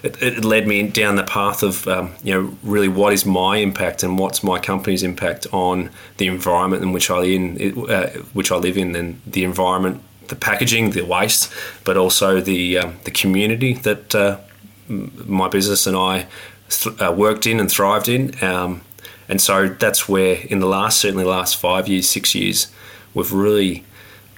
it, 0.03 0.21
it 0.21 0.45
led 0.45 0.67
me 0.67 0.83
down 0.87 1.15
the 1.15 1.23
path 1.23 1.63
of 1.63 1.87
um, 1.87 2.13
you 2.23 2.33
know 2.33 2.57
really 2.63 2.87
what 2.87 3.13
is 3.13 3.25
my 3.25 3.57
impact 3.57 4.03
and 4.03 4.19
what's 4.19 4.43
my 4.43 4.59
company's 4.59 5.03
impact 5.03 5.47
on 5.51 5.89
the 6.17 6.27
environment 6.27 6.83
in 6.83 6.91
which 6.91 7.09
I 7.09 7.23
in 7.23 7.89
uh, 7.89 8.09
which 8.33 8.51
I 8.51 8.55
live 8.55 8.77
in 8.77 8.95
and 8.95 9.21
the 9.25 9.43
environment, 9.43 10.01
the 10.27 10.35
packaging, 10.35 10.91
the 10.91 11.03
waste, 11.03 11.51
but 11.83 11.97
also 11.97 12.41
the 12.41 12.79
um, 12.79 12.99
the 13.03 13.11
community 13.11 13.73
that 13.73 14.13
uh, 14.13 14.39
my 14.87 15.47
business 15.47 15.87
and 15.87 15.97
I 15.97 16.27
th- 16.69 16.99
uh, 17.01 17.11
worked 17.11 17.47
in 17.47 17.59
and 17.59 17.69
thrived 17.69 18.09
in. 18.09 18.41
Um, 18.43 18.81
and 19.29 19.41
so 19.41 19.67
that's 19.67 20.07
where 20.07 20.35
in 20.43 20.59
the 20.59 20.67
last 20.67 21.01
certainly 21.01 21.23
the 21.23 21.29
last 21.29 21.57
five 21.57 21.87
years, 21.87 22.09
six 22.09 22.33
years, 22.33 22.67
we've 23.13 23.33
really 23.33 23.83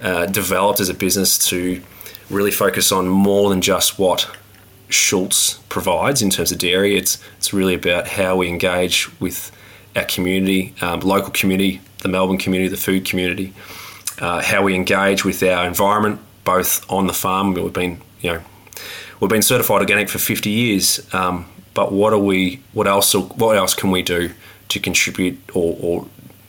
uh, 0.01 0.25
developed 0.25 0.79
as 0.79 0.89
a 0.89 0.93
business 0.93 1.37
to 1.49 1.81
really 2.29 2.51
focus 2.51 2.91
on 2.91 3.07
more 3.07 3.49
than 3.49 3.61
just 3.61 3.99
what 3.99 4.29
Schulz 4.89 5.59
provides 5.69 6.21
in 6.21 6.29
terms 6.31 6.51
of 6.51 6.57
dairy. 6.57 6.97
It's 6.97 7.19
it's 7.37 7.53
really 7.53 7.75
about 7.75 8.07
how 8.07 8.35
we 8.35 8.49
engage 8.49 9.09
with 9.19 9.51
our 9.95 10.03
community, 10.03 10.73
um, 10.81 10.99
local 11.01 11.31
community, 11.31 11.81
the 11.99 12.09
Melbourne 12.09 12.37
community, 12.37 12.69
the 12.69 12.77
food 12.77 13.05
community, 13.05 13.53
uh, 14.19 14.41
how 14.41 14.63
we 14.63 14.75
engage 14.75 15.23
with 15.23 15.41
our 15.43 15.65
environment, 15.65 16.19
both 16.43 16.89
on 16.91 17.07
the 17.07 17.13
farm. 17.13 17.53
We've 17.53 17.71
been 17.71 18.01
you 18.21 18.33
know 18.33 18.41
we've 19.19 19.29
been 19.29 19.43
certified 19.43 19.81
organic 19.81 20.09
for 20.09 20.17
50 20.17 20.49
years, 20.49 21.13
um, 21.13 21.45
but 21.73 21.91
what 21.91 22.11
are 22.13 22.19
we? 22.19 22.61
What 22.73 22.87
else? 22.87 23.13
What 23.13 23.55
else 23.55 23.73
can 23.75 23.91
we 23.91 24.01
do 24.01 24.31
to 24.69 24.79
contribute 24.79 25.39
or, 25.53 25.77
or 25.79 26.07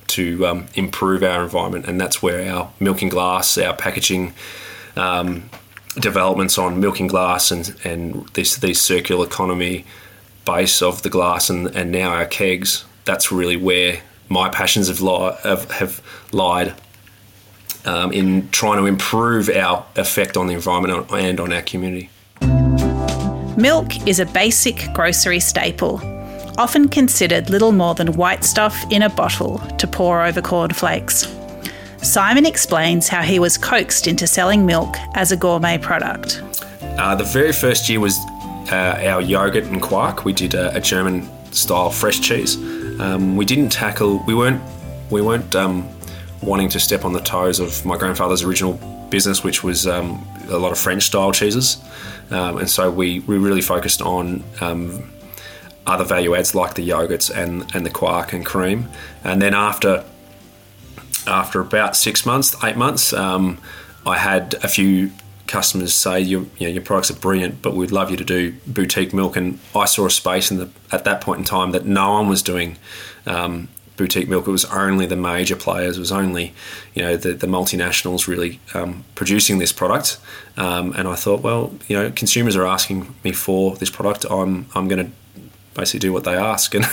to 0.08 0.46
um, 0.46 0.66
improve 0.74 1.22
our 1.22 1.42
environment? 1.42 1.86
And 1.86 2.00
that's 2.00 2.22
where 2.22 2.50
our 2.52 2.72
milk 2.80 3.02
and 3.02 3.10
glass, 3.10 3.58
our 3.58 3.76
packaging. 3.76 4.32
Um, 4.96 5.50
developments 5.98 6.56
on 6.56 6.80
milking 6.80 7.08
glass 7.08 7.50
and 7.50 7.74
and 7.84 8.26
this 8.34 8.56
these 8.56 8.80
circular 8.80 9.26
economy 9.26 9.84
base 10.44 10.82
of 10.82 11.02
the 11.02 11.10
glass 11.10 11.50
and, 11.50 11.66
and 11.68 11.90
now 11.90 12.10
our 12.10 12.26
kegs. 12.26 12.84
That's 13.04 13.32
really 13.32 13.56
where 13.56 14.00
my 14.28 14.48
passions 14.48 14.88
have, 14.88 15.00
li- 15.00 15.36
have, 15.42 15.70
have 15.70 16.02
lied 16.32 16.74
um, 17.84 18.12
in 18.12 18.48
trying 18.50 18.78
to 18.78 18.86
improve 18.86 19.48
our 19.48 19.84
effect 19.96 20.36
on 20.36 20.46
the 20.46 20.54
environment 20.54 21.10
and 21.12 21.40
on 21.40 21.52
our 21.52 21.62
community. 21.62 22.10
Milk 23.56 24.06
is 24.06 24.20
a 24.20 24.26
basic 24.26 24.88
grocery 24.94 25.40
staple, 25.40 26.00
often 26.56 26.88
considered 26.88 27.50
little 27.50 27.72
more 27.72 27.94
than 27.94 28.12
white 28.14 28.44
stuff 28.44 28.84
in 28.90 29.02
a 29.02 29.10
bottle 29.10 29.58
to 29.78 29.86
pour 29.86 30.24
over 30.24 30.40
cornflakes. 30.40 31.26
Simon 32.02 32.46
explains 32.46 33.08
how 33.08 33.20
he 33.20 33.38
was 33.38 33.58
coaxed 33.58 34.06
into 34.06 34.26
selling 34.26 34.64
milk 34.64 34.96
as 35.14 35.32
a 35.32 35.36
gourmet 35.36 35.76
product. 35.76 36.42
Uh, 36.82 37.14
the 37.14 37.24
very 37.24 37.52
first 37.52 37.88
year 37.88 38.00
was 38.00 38.18
uh, 38.72 38.98
our 39.04 39.20
yogurt 39.20 39.64
and 39.64 39.82
quark. 39.82 40.24
We 40.24 40.32
did 40.32 40.54
a, 40.54 40.74
a 40.74 40.80
German 40.80 41.28
style 41.52 41.90
fresh 41.90 42.20
cheese. 42.20 42.56
Um, 43.00 43.36
we 43.36 43.44
didn't 43.44 43.70
tackle. 43.70 44.22
We 44.26 44.34
weren't. 44.34 44.62
We 45.10 45.20
weren't 45.20 45.54
um, 45.54 45.88
wanting 46.42 46.68
to 46.70 46.80
step 46.80 47.04
on 47.04 47.12
the 47.12 47.20
toes 47.20 47.60
of 47.60 47.84
my 47.84 47.98
grandfather's 47.98 48.42
original 48.42 48.74
business, 49.10 49.44
which 49.44 49.62
was 49.62 49.86
um, 49.86 50.26
a 50.48 50.56
lot 50.56 50.72
of 50.72 50.78
French 50.78 51.02
style 51.02 51.32
cheeses, 51.32 51.82
um, 52.30 52.58
and 52.58 52.70
so 52.70 52.90
we 52.90 53.20
we 53.20 53.36
really 53.36 53.62
focused 53.62 54.02
on. 54.02 54.42
Um, 54.60 55.10
other 55.86 56.04
value 56.04 56.36
adds 56.36 56.54
like 56.54 56.74
the 56.74 56.86
yogurts 56.86 57.34
and, 57.34 57.74
and 57.74 57.84
the 57.84 57.90
quark 57.90 58.32
and 58.32 58.44
cream, 58.44 58.88
and 59.24 59.40
then 59.42 59.54
after 59.54 60.04
after 61.26 61.60
about 61.60 61.96
six 61.96 62.24
months, 62.26 62.56
eight 62.64 62.76
months, 62.76 63.12
um, 63.12 63.58
I 64.06 64.18
had 64.18 64.54
a 64.62 64.68
few 64.68 65.12
customers 65.46 65.92
say 65.92 66.20
your 66.20 66.42
you 66.58 66.68
know, 66.68 66.72
your 66.74 66.82
products 66.82 67.10
are 67.10 67.18
brilliant, 67.18 67.60
but 67.60 67.74
we'd 67.74 67.90
love 67.90 68.10
you 68.10 68.16
to 68.16 68.24
do 68.24 68.54
boutique 68.66 69.12
milk. 69.12 69.36
And 69.36 69.58
I 69.74 69.84
saw 69.84 70.06
a 70.06 70.10
space 70.10 70.50
in 70.50 70.58
the 70.58 70.68
at 70.92 71.04
that 71.04 71.20
point 71.20 71.40
in 71.40 71.44
time 71.44 71.72
that 71.72 71.84
no 71.84 72.12
one 72.12 72.28
was 72.28 72.42
doing 72.42 72.76
um, 73.26 73.68
boutique 73.96 74.28
milk. 74.28 74.46
It 74.46 74.52
was 74.52 74.64
only 74.66 75.06
the 75.06 75.16
major 75.16 75.56
players. 75.56 75.96
It 75.96 76.00
was 76.00 76.12
only 76.12 76.54
you 76.94 77.02
know 77.02 77.16
the, 77.16 77.34
the 77.34 77.48
multinationals 77.48 78.28
really 78.28 78.60
um, 78.74 79.04
producing 79.16 79.58
this 79.58 79.72
product. 79.72 80.18
Um, 80.56 80.92
and 80.96 81.08
I 81.08 81.16
thought, 81.16 81.42
well, 81.42 81.74
you 81.88 81.96
know, 81.96 82.10
consumers 82.10 82.56
are 82.56 82.66
asking 82.66 83.14
me 83.24 83.32
for 83.32 83.76
this 83.76 83.90
product. 83.90 84.24
I'm 84.30 84.66
I'm 84.74 84.86
going 84.88 85.04
to 85.06 85.12
basically 85.74 86.00
do 86.00 86.12
what 86.12 86.24
they 86.24 86.36
ask 86.36 86.74
and. 86.78 86.86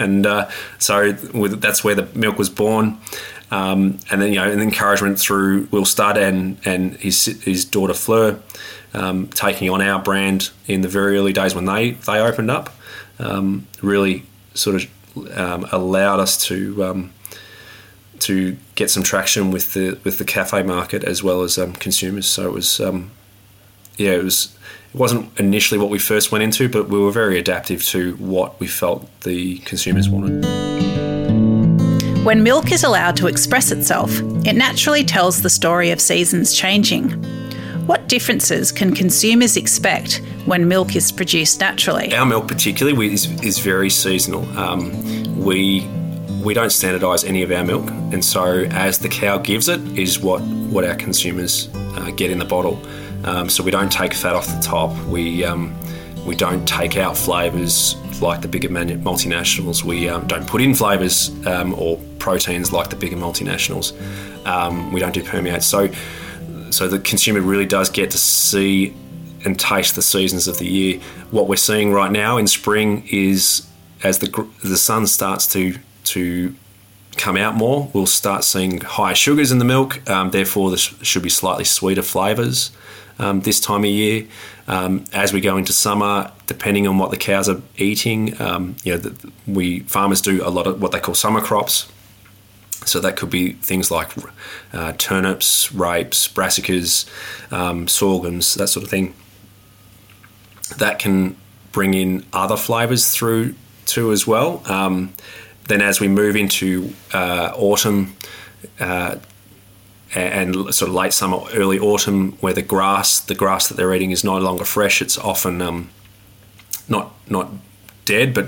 And 0.00 0.26
uh, 0.26 0.48
so 0.78 1.16
with, 1.34 1.60
that's 1.60 1.82
where 1.82 1.96
the 1.96 2.06
milk 2.16 2.38
was 2.38 2.48
born. 2.48 2.98
Um, 3.50 3.98
and 4.10 4.20
then 4.20 4.28
you 4.32 4.36
know 4.36 4.50
an 4.50 4.60
encouragement 4.60 5.18
through 5.18 5.68
Will 5.70 5.84
Studd 5.84 6.18
and 6.18 6.58
and 6.64 6.94
his 6.96 7.24
his 7.24 7.64
daughter 7.64 7.94
Fleur 7.94 8.40
um, 8.92 9.28
taking 9.28 9.70
on 9.70 9.80
our 9.80 10.02
brand 10.02 10.50
in 10.66 10.82
the 10.82 10.88
very 10.88 11.16
early 11.16 11.32
days 11.32 11.54
when 11.54 11.64
they 11.64 11.92
they 11.92 12.20
opened 12.20 12.50
up 12.50 12.70
um, 13.18 13.66
really 13.80 14.24
sort 14.54 14.76
of 14.76 15.38
um, 15.38 15.66
allowed 15.72 16.20
us 16.20 16.36
to 16.46 16.84
um, 16.84 17.12
to 18.20 18.56
get 18.74 18.90
some 18.90 19.02
traction 19.02 19.50
with 19.50 19.72
the 19.72 19.98
with 20.04 20.18
the 20.18 20.24
cafe 20.24 20.62
market 20.62 21.02
as 21.04 21.22
well 21.22 21.42
as 21.42 21.56
um, 21.56 21.72
consumers. 21.72 22.26
So 22.26 22.46
it 22.46 22.52
was 22.52 22.80
yeah 23.96 24.12
it 24.12 24.24
was 24.24 24.54
it 24.92 24.98
wasn't 24.98 25.38
initially 25.38 25.78
what 25.78 25.90
we 25.90 25.98
first 25.98 26.32
went 26.32 26.44
into, 26.44 26.68
but 26.68 26.88
we 26.88 26.98
were 26.98 27.12
very 27.12 27.38
adaptive 27.38 27.82
to 27.86 28.14
what 28.16 28.58
we 28.58 28.66
felt 28.66 29.08
the 29.22 29.58
consumers 29.58 30.08
wanted. 30.08 30.67
When 32.24 32.42
milk 32.42 32.72
is 32.72 32.84
allowed 32.84 33.16
to 33.18 33.26
express 33.26 33.70
itself, 33.70 34.10
it 34.44 34.54
naturally 34.54 35.04
tells 35.04 35.40
the 35.40 35.48
story 35.48 35.90
of 35.90 36.00
seasons 36.00 36.52
changing. 36.54 37.10
What 37.86 38.08
differences 38.08 38.70
can 38.70 38.94
consumers 38.94 39.56
expect 39.56 40.20
when 40.44 40.68
milk 40.68 40.94
is 40.94 41.10
produced 41.10 41.60
naturally? 41.60 42.14
Our 42.14 42.26
milk, 42.26 42.48
particularly, 42.48 43.14
is, 43.14 43.30
is 43.42 43.60
very 43.60 43.88
seasonal. 43.88 44.44
Um, 44.58 44.92
we 45.38 45.88
we 46.44 46.54
don't 46.54 46.68
standardise 46.68 47.26
any 47.26 47.42
of 47.42 47.50
our 47.50 47.64
milk, 47.64 47.88
and 48.12 48.24
so 48.24 48.66
as 48.70 48.98
the 48.98 49.08
cow 49.08 49.38
gives 49.38 49.68
it, 49.68 49.80
is 49.98 50.20
what 50.20 50.42
what 50.42 50.84
our 50.84 50.96
consumers 50.96 51.68
uh, 51.74 52.10
get 52.10 52.30
in 52.30 52.38
the 52.38 52.44
bottle. 52.44 52.80
Um, 53.24 53.48
so 53.48 53.62
we 53.62 53.70
don't 53.70 53.90
take 53.90 54.12
fat 54.12 54.34
off 54.34 54.46
the 54.46 54.60
top. 54.60 54.94
We 55.06 55.44
um, 55.44 55.74
we 56.28 56.36
don't 56.36 56.68
take 56.68 56.98
out 56.98 57.16
flavours 57.16 57.96
like 58.20 58.42
the 58.42 58.48
bigger 58.48 58.68
multinationals. 58.68 59.82
We 59.82 60.08
um, 60.10 60.26
don't 60.26 60.46
put 60.46 60.60
in 60.60 60.74
flavours 60.74 61.30
um, 61.46 61.72
or 61.74 61.98
proteins 62.18 62.70
like 62.70 62.90
the 62.90 62.96
bigger 62.96 63.16
multinationals. 63.16 63.96
Um, 64.46 64.92
we 64.92 65.00
don't 65.00 65.14
do 65.14 65.24
permeates. 65.24 65.64
So, 65.66 65.90
so 66.70 66.86
the 66.86 66.98
consumer 66.98 67.40
really 67.40 67.64
does 67.64 67.88
get 67.88 68.10
to 68.10 68.18
see 68.18 68.94
and 69.46 69.58
taste 69.58 69.94
the 69.94 70.02
seasons 70.02 70.46
of 70.46 70.58
the 70.58 70.66
year. 70.66 71.00
What 71.30 71.48
we're 71.48 71.56
seeing 71.56 71.92
right 71.92 72.12
now 72.12 72.36
in 72.36 72.46
spring 72.46 73.08
is 73.10 73.66
as 74.04 74.18
the 74.18 74.46
the 74.62 74.76
sun 74.76 75.06
starts 75.06 75.46
to 75.54 75.76
to 76.04 76.54
come 77.16 77.36
out 77.36 77.54
more, 77.54 77.90
we'll 77.94 78.06
start 78.06 78.44
seeing 78.44 78.80
higher 78.80 79.14
sugars 79.14 79.50
in 79.50 79.58
the 79.58 79.64
milk. 79.64 80.08
Um, 80.08 80.30
therefore, 80.30 80.70
there 80.70 80.78
should 80.78 81.22
be 81.22 81.30
slightly 81.30 81.64
sweeter 81.64 82.02
flavours 82.02 82.70
um, 83.18 83.40
this 83.40 83.60
time 83.60 83.80
of 83.80 83.90
year. 83.90 84.26
Um, 84.68 85.06
as 85.14 85.32
we 85.32 85.40
go 85.40 85.56
into 85.56 85.72
summer, 85.72 86.30
depending 86.46 86.86
on 86.86 86.98
what 86.98 87.10
the 87.10 87.16
cows 87.16 87.48
are 87.48 87.62
eating, 87.78 88.38
um, 88.40 88.76
you 88.84 88.92
know, 88.92 88.98
the, 88.98 89.32
we 89.46 89.80
farmers 89.80 90.20
do 90.20 90.46
a 90.46 90.50
lot 90.50 90.66
of 90.66 90.80
what 90.80 90.92
they 90.92 91.00
call 91.00 91.14
summer 91.14 91.40
crops. 91.40 91.90
So 92.84 93.00
that 93.00 93.16
could 93.16 93.30
be 93.30 93.54
things 93.54 93.90
like 93.90 94.10
uh, 94.72 94.92
turnips, 94.98 95.72
rapes, 95.72 96.28
brassicas, 96.28 97.08
um, 97.50 97.88
sorghums, 97.88 98.54
that 98.54 98.68
sort 98.68 98.84
of 98.84 98.90
thing. 98.90 99.14
That 100.76 100.98
can 100.98 101.36
bring 101.72 101.94
in 101.94 102.24
other 102.32 102.56
flavours 102.56 103.10
through 103.10 103.54
too 103.86 104.12
as 104.12 104.26
well. 104.26 104.62
Um, 104.66 105.14
then 105.68 105.80
as 105.80 105.98
we 105.98 106.08
move 106.08 106.36
into 106.36 106.92
uh, 107.12 107.52
autumn, 107.56 108.16
uh, 108.78 109.16
and 110.14 110.54
sort 110.74 110.88
of 110.88 110.94
late 110.94 111.12
summer, 111.12 111.38
early 111.54 111.78
autumn, 111.78 112.32
where 112.40 112.54
the 112.54 112.62
grass, 112.62 113.20
the 113.20 113.34
grass 113.34 113.68
that 113.68 113.76
they're 113.76 113.94
eating 113.94 114.10
is 114.10 114.24
no 114.24 114.38
longer 114.38 114.64
fresh. 114.64 115.02
It's 115.02 115.18
often 115.18 115.60
um, 115.60 115.90
not 116.88 117.12
not 117.28 117.50
dead, 118.04 118.32
but 118.32 118.46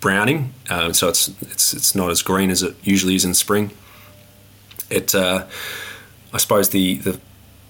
browning. 0.00 0.52
Uh, 0.70 0.92
so 0.92 1.08
it's 1.08 1.28
it's 1.42 1.74
it's 1.74 1.94
not 1.94 2.10
as 2.10 2.22
green 2.22 2.50
as 2.50 2.62
it 2.62 2.74
usually 2.82 3.14
is 3.14 3.24
in 3.24 3.34
spring. 3.34 3.70
It, 4.90 5.14
uh, 5.14 5.46
I 6.32 6.38
suppose 6.38 6.70
the, 6.70 6.96
the 6.98 7.20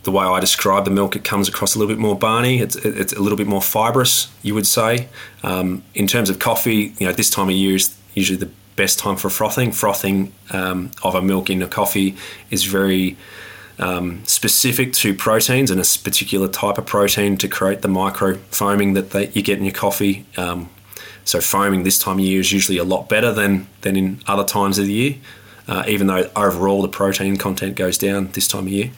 the 0.03 0.11
way 0.11 0.25
I 0.25 0.41
describe 0.41 0.85
the 0.85 0.91
milk, 0.91 1.15
it 1.15 1.25
comes 1.25 1.49
across 1.49 1.75
a 1.75 1.79
little 1.79 1.95
bit 1.95 2.01
more 2.01 2.19
barny. 2.19 2.61
It's, 2.61 2.77
it's 2.77 3.13
a 3.13 3.21
little 3.21 3.39
bit 3.39 3.47
more 3.47 3.63
fibrous, 3.63 4.29
you 4.43 4.55
would 4.55 4.67
say. 4.67 5.09
Um, 5.43 5.85
in 5.95 6.07
terms 6.09 6.29
of 6.29 6.39
coffee, 6.39 6.93
you 6.99 7.07
know, 7.07 7.13
this 7.13 7.31
time 7.31 7.49
of 7.49 7.55
year 7.55 7.77
is 7.77 7.97
usually 8.15 8.39
the 8.39 8.51
best 8.77 8.99
time 8.99 9.17
for 9.17 9.31
frothing. 9.31 9.73
Frothing 9.73 10.33
um, 10.51 10.91
of 11.03 11.15
a 11.15 11.23
milk 11.23 11.51
in 11.51 11.63
a 11.63 11.69
coffee 11.69 12.17
is 12.51 12.65
very 12.65 13.17
um, 13.79 14.25
specific 14.25 14.93
to 14.95 15.15
proteins 15.15 15.71
and 15.71 15.81
a 15.81 15.85
particular 16.03 16.49
type 16.49 16.79
of 16.79 16.87
protein 16.87 17.37
to 17.39 17.49
create 17.49 17.83
the 17.83 17.89
micro 17.89 18.35
foaming 18.51 18.95
that 18.95 19.11
they, 19.11 19.29
you 19.31 19.43
get 19.43 19.59
in 19.59 19.65
your 19.65 19.75
coffee. 19.75 20.25
Um, 20.37 20.71
so 21.25 21.41
foaming 21.41 21.83
this 21.83 21.99
time 21.99 22.19
of 22.19 22.25
year 22.25 22.41
is 22.41 22.53
usually 22.53 22.79
a 22.79 22.85
lot 22.85 23.09
better 23.09 23.33
than 23.33 23.67
than 23.83 23.97
in 23.97 24.21
other 24.27 24.45
times 24.45 24.79
of 24.79 24.87
the 24.87 24.93
year, 24.93 25.15
uh, 25.69 25.85
even 25.87 26.07
though 26.07 26.31
overall 26.35 26.83
the 26.83 26.89
protein 26.89 27.37
content 27.37 27.77
goes 27.77 27.99
down 27.99 28.31
this 28.33 28.49
time 28.49 28.67
of 28.67 28.73
year. 28.73 28.91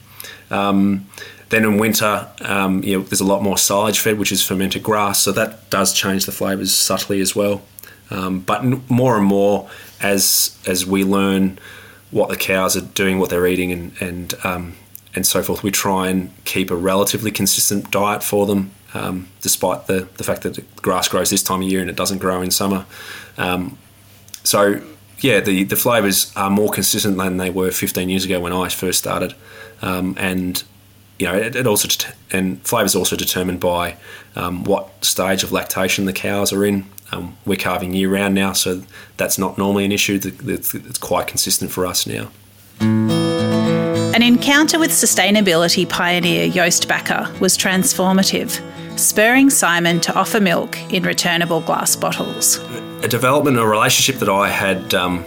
Um, 0.50 1.06
then 1.50 1.64
in 1.64 1.78
winter, 1.78 2.26
um, 2.40 2.82
you 2.82 2.98
know, 2.98 3.04
there's 3.04 3.20
a 3.20 3.26
lot 3.26 3.42
more 3.42 3.58
silage 3.58 3.98
fed, 3.98 4.18
which 4.18 4.32
is 4.32 4.44
fermented 4.44 4.82
grass, 4.82 5.22
so 5.22 5.32
that 5.32 5.70
does 5.70 5.92
change 5.92 6.26
the 6.26 6.32
flavours 6.32 6.74
subtly 6.74 7.20
as 7.20 7.36
well. 7.36 7.62
Um, 8.10 8.40
but 8.40 8.62
more 8.90 9.16
and 9.16 9.26
more, 9.26 9.68
as 10.00 10.58
as 10.66 10.86
we 10.86 11.04
learn 11.04 11.58
what 12.10 12.28
the 12.28 12.36
cows 12.36 12.76
are 12.76 12.82
doing, 12.82 13.18
what 13.18 13.30
they're 13.30 13.46
eating, 13.46 13.72
and 13.72 13.92
and 14.00 14.34
um, 14.44 14.76
and 15.14 15.26
so 15.26 15.42
forth, 15.42 15.62
we 15.62 15.70
try 15.70 16.08
and 16.08 16.30
keep 16.44 16.70
a 16.70 16.76
relatively 16.76 17.30
consistent 17.30 17.90
diet 17.90 18.22
for 18.22 18.46
them, 18.46 18.72
um, 18.92 19.28
despite 19.40 19.86
the 19.86 20.08
the 20.16 20.24
fact 20.24 20.42
that 20.42 20.54
the 20.54 20.62
grass 20.76 21.08
grows 21.08 21.30
this 21.30 21.42
time 21.42 21.62
of 21.62 21.68
year 21.68 21.80
and 21.80 21.90
it 21.90 21.96
doesn't 21.96 22.18
grow 22.18 22.42
in 22.42 22.50
summer. 22.50 22.86
Um, 23.38 23.78
so 24.42 24.82
yeah, 25.20 25.40
the 25.40 25.64
the 25.64 25.76
flavors 25.76 26.32
are 26.36 26.50
more 26.50 26.70
consistent 26.70 27.16
than 27.16 27.38
they 27.38 27.50
were 27.50 27.70
15 27.70 28.08
years 28.08 28.24
ago 28.24 28.40
when 28.40 28.52
I 28.52 28.68
first 28.68 28.98
started, 28.98 29.34
um, 29.82 30.14
and 30.18 30.62
you 31.18 31.26
know, 31.26 31.34
it, 31.34 31.56
it 31.56 31.66
also 31.66 31.88
and 32.32 32.60
flavors 32.62 32.94
also 32.94 33.16
determined 33.16 33.60
by 33.60 33.96
um, 34.36 34.64
what 34.64 35.04
stage 35.04 35.42
of 35.42 35.52
lactation 35.52 36.06
the 36.06 36.12
cows 36.12 36.52
are 36.52 36.64
in. 36.64 36.86
Um, 37.14 37.36
we're 37.46 37.56
calving 37.56 37.94
year 37.94 38.10
round 38.10 38.34
now, 38.34 38.52
so 38.52 38.82
that's 39.16 39.38
not 39.38 39.56
normally 39.56 39.84
an 39.84 39.92
issue. 39.92 40.20
It's, 40.22 40.74
it's 40.74 40.98
quite 40.98 41.26
consistent 41.26 41.70
for 41.70 41.86
us 41.86 42.06
now. 42.06 42.30
An 42.80 44.22
encounter 44.22 44.78
with 44.78 44.90
sustainability 44.90 45.88
pioneer 45.88 46.48
Joost 46.48 46.88
Bakker 46.88 47.38
was 47.40 47.56
transformative, 47.56 48.60
spurring 48.98 49.50
Simon 49.50 50.00
to 50.00 50.14
offer 50.14 50.40
milk 50.40 50.78
in 50.92 51.02
returnable 51.04 51.60
glass 51.60 51.96
bottles. 51.96 52.58
A 53.02 53.08
development, 53.08 53.58
a 53.58 53.66
relationship 53.66 54.20
that 54.20 54.28
I 54.28 54.48
had 54.48 54.94
um, 54.94 55.24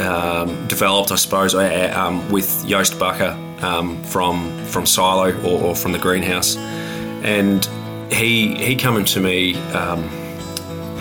um, 0.00 0.66
developed, 0.68 1.12
I 1.12 1.16
suppose, 1.16 1.54
uh, 1.54 1.92
um, 1.96 2.30
with 2.30 2.64
Joost 2.66 2.94
Bakker 2.94 3.34
um, 3.62 4.02
from 4.04 4.64
from 4.64 4.86
Silo 4.86 5.32
or, 5.42 5.62
or, 5.62 5.74
from 5.76 5.92
the 5.92 5.98
greenhouse, 5.98 6.56
and 6.56 7.64
he 8.12 8.54
he 8.56 8.76
coming 8.76 9.04
to 9.06 9.20
me 9.20 9.54
um, 9.72 10.02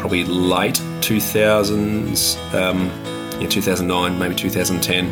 probably 0.03 0.25
late 0.25 0.75
2000s, 0.99 2.35
um, 2.53 2.87
yeah, 3.39 3.47
2009, 3.47 4.19
maybe 4.19 4.35
2010, 4.35 5.05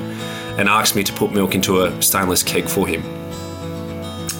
and 0.60 0.68
asked 0.68 0.98
me 0.98 1.02
to 1.02 1.14
put 1.14 1.32
milk 1.32 1.56
into 1.56 1.84
a 1.84 2.02
stainless 2.02 2.44
keg 2.44 2.68
for 2.68 2.86
him. 2.86 3.02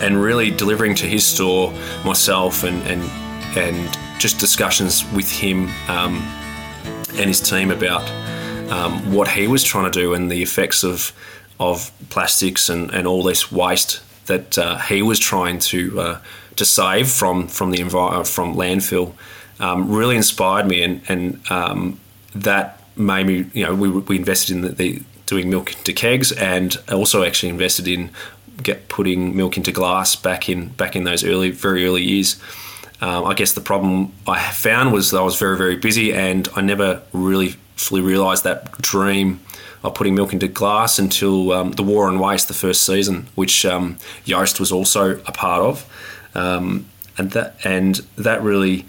And 0.02 0.22
really 0.22 0.52
delivering 0.52 0.94
to 0.96 1.06
his 1.06 1.26
store 1.26 1.72
myself 2.04 2.66
and 2.66 2.84
and 2.84 3.02
and 3.58 3.98
just 4.20 4.40
discussions 4.42 5.10
with 5.14 5.32
him 5.32 5.70
um, 5.88 6.18
and 7.12 7.28
his 7.30 7.40
team 7.40 7.72
about 7.72 8.04
um, 8.70 9.14
what 9.14 9.30
he 9.30 9.48
was 9.48 9.64
trying 9.64 9.90
to 9.90 10.00
do 10.02 10.14
and 10.14 10.30
the 10.30 10.44
effects 10.44 10.84
of 10.84 11.14
of 11.62 11.94
plastics 12.10 12.68
and, 12.68 12.92
and 12.92 13.08
all 13.08 13.24
this 13.24 13.54
waste 13.54 14.02
that 14.26 14.58
uh, 14.58 14.78
he 14.80 15.02
was 15.02 15.18
trying 15.18 15.60
to 15.60 15.98
uh, 16.02 16.22
to 16.58 16.66
save 16.66 17.08
from 17.08 17.48
from 17.48 17.72
the 17.72 17.80
environment 17.80 18.28
from 18.28 18.54
landfill 18.54 19.14
um, 19.62 19.90
really 19.90 20.16
inspired 20.16 20.68
me, 20.68 20.84
and 20.84 21.02
and 21.08 21.52
um, 21.52 22.00
that 22.36 22.82
made 22.96 23.28
me. 23.28 23.46
You 23.54 23.66
know, 23.66 23.76
we, 23.76 23.90
we 23.90 24.18
invested 24.18 24.56
in 24.56 24.62
the, 24.62 24.70
the 24.70 25.02
doing 25.26 25.50
milk 25.50 25.74
into 25.74 25.94
kegs, 25.94 26.32
and 26.32 26.76
also 26.92 27.24
actually 27.24 27.50
invested 27.50 27.88
in 27.88 28.10
get 28.62 28.90
putting 28.90 29.36
milk 29.36 29.58
into 29.58 29.72
glass 29.72 30.16
back 30.16 30.50
in 30.50 30.70
back 30.70 30.96
in 30.96 31.04
those 31.04 31.24
early, 31.24 31.52
very 31.52 31.86
early 31.86 32.04
years. 32.04 32.42
Um, 33.02 33.26
I 33.26 33.34
guess 33.34 33.54
the 33.54 33.62
problem 33.62 34.14
I 34.28 34.40
found 34.52 34.94
was 34.94 35.10
that 35.12 35.18
I 35.18 35.24
was 35.24 35.40
very, 35.40 35.58
very 35.58 35.76
busy, 35.76 36.14
and 36.14 36.48
I 36.56 36.62
never 36.62 37.02
really 37.14 37.56
fully 37.76 38.02
realised 38.02 38.44
that 38.44 38.80
dream 38.80 39.40
of 39.84 39.96
putting 39.96 40.14
milk 40.14 40.34
into 40.34 40.48
glass 40.48 41.00
until 41.00 41.52
um, 41.52 41.72
the 41.72 41.82
War 41.82 42.08
on 42.08 42.20
Waste, 42.20 42.48
the 42.48 42.54
first 42.54 42.84
season, 42.86 43.28
which 43.34 43.66
um, 43.66 43.98
Joost 44.26 44.60
was 44.60 44.72
also 44.72 45.20
a 45.26 45.32
part 45.32 45.64
of, 45.64 46.30
um, 46.36 46.86
and 47.18 47.32
that 47.32 47.56
and 47.64 47.96
that 48.18 48.44
really, 48.44 48.86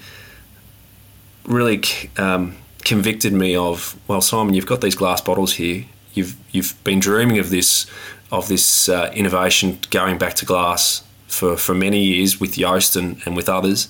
really 1.45 1.83
um, 2.17 2.57
convicted 2.85 3.33
me 3.33 3.57
of 3.57 3.99
well, 4.09 4.21
Simon, 4.21 4.55
you've 4.55 4.67
got 4.67 4.81
these 4.81 4.95
glass 4.95 5.21
bottles 5.21 5.55
here. 5.55 5.85
You've 6.15 6.37
you've 6.51 6.83
been 6.85 7.01
dreaming 7.01 7.39
of 7.39 7.51
this 7.51 7.87
of 8.31 8.49
this 8.49 8.89
uh, 8.89 9.13
innovation 9.15 9.79
going 9.91 10.19
back 10.19 10.35
to 10.35 10.47
glass 10.47 11.05
for, 11.27 11.57
for 11.57 11.75
many 11.75 12.03
years 12.03 12.41
with 12.41 12.55
Joost 12.55 12.97
and, 12.97 13.21
and 13.27 13.37
with 13.37 13.49
others. 13.49 13.89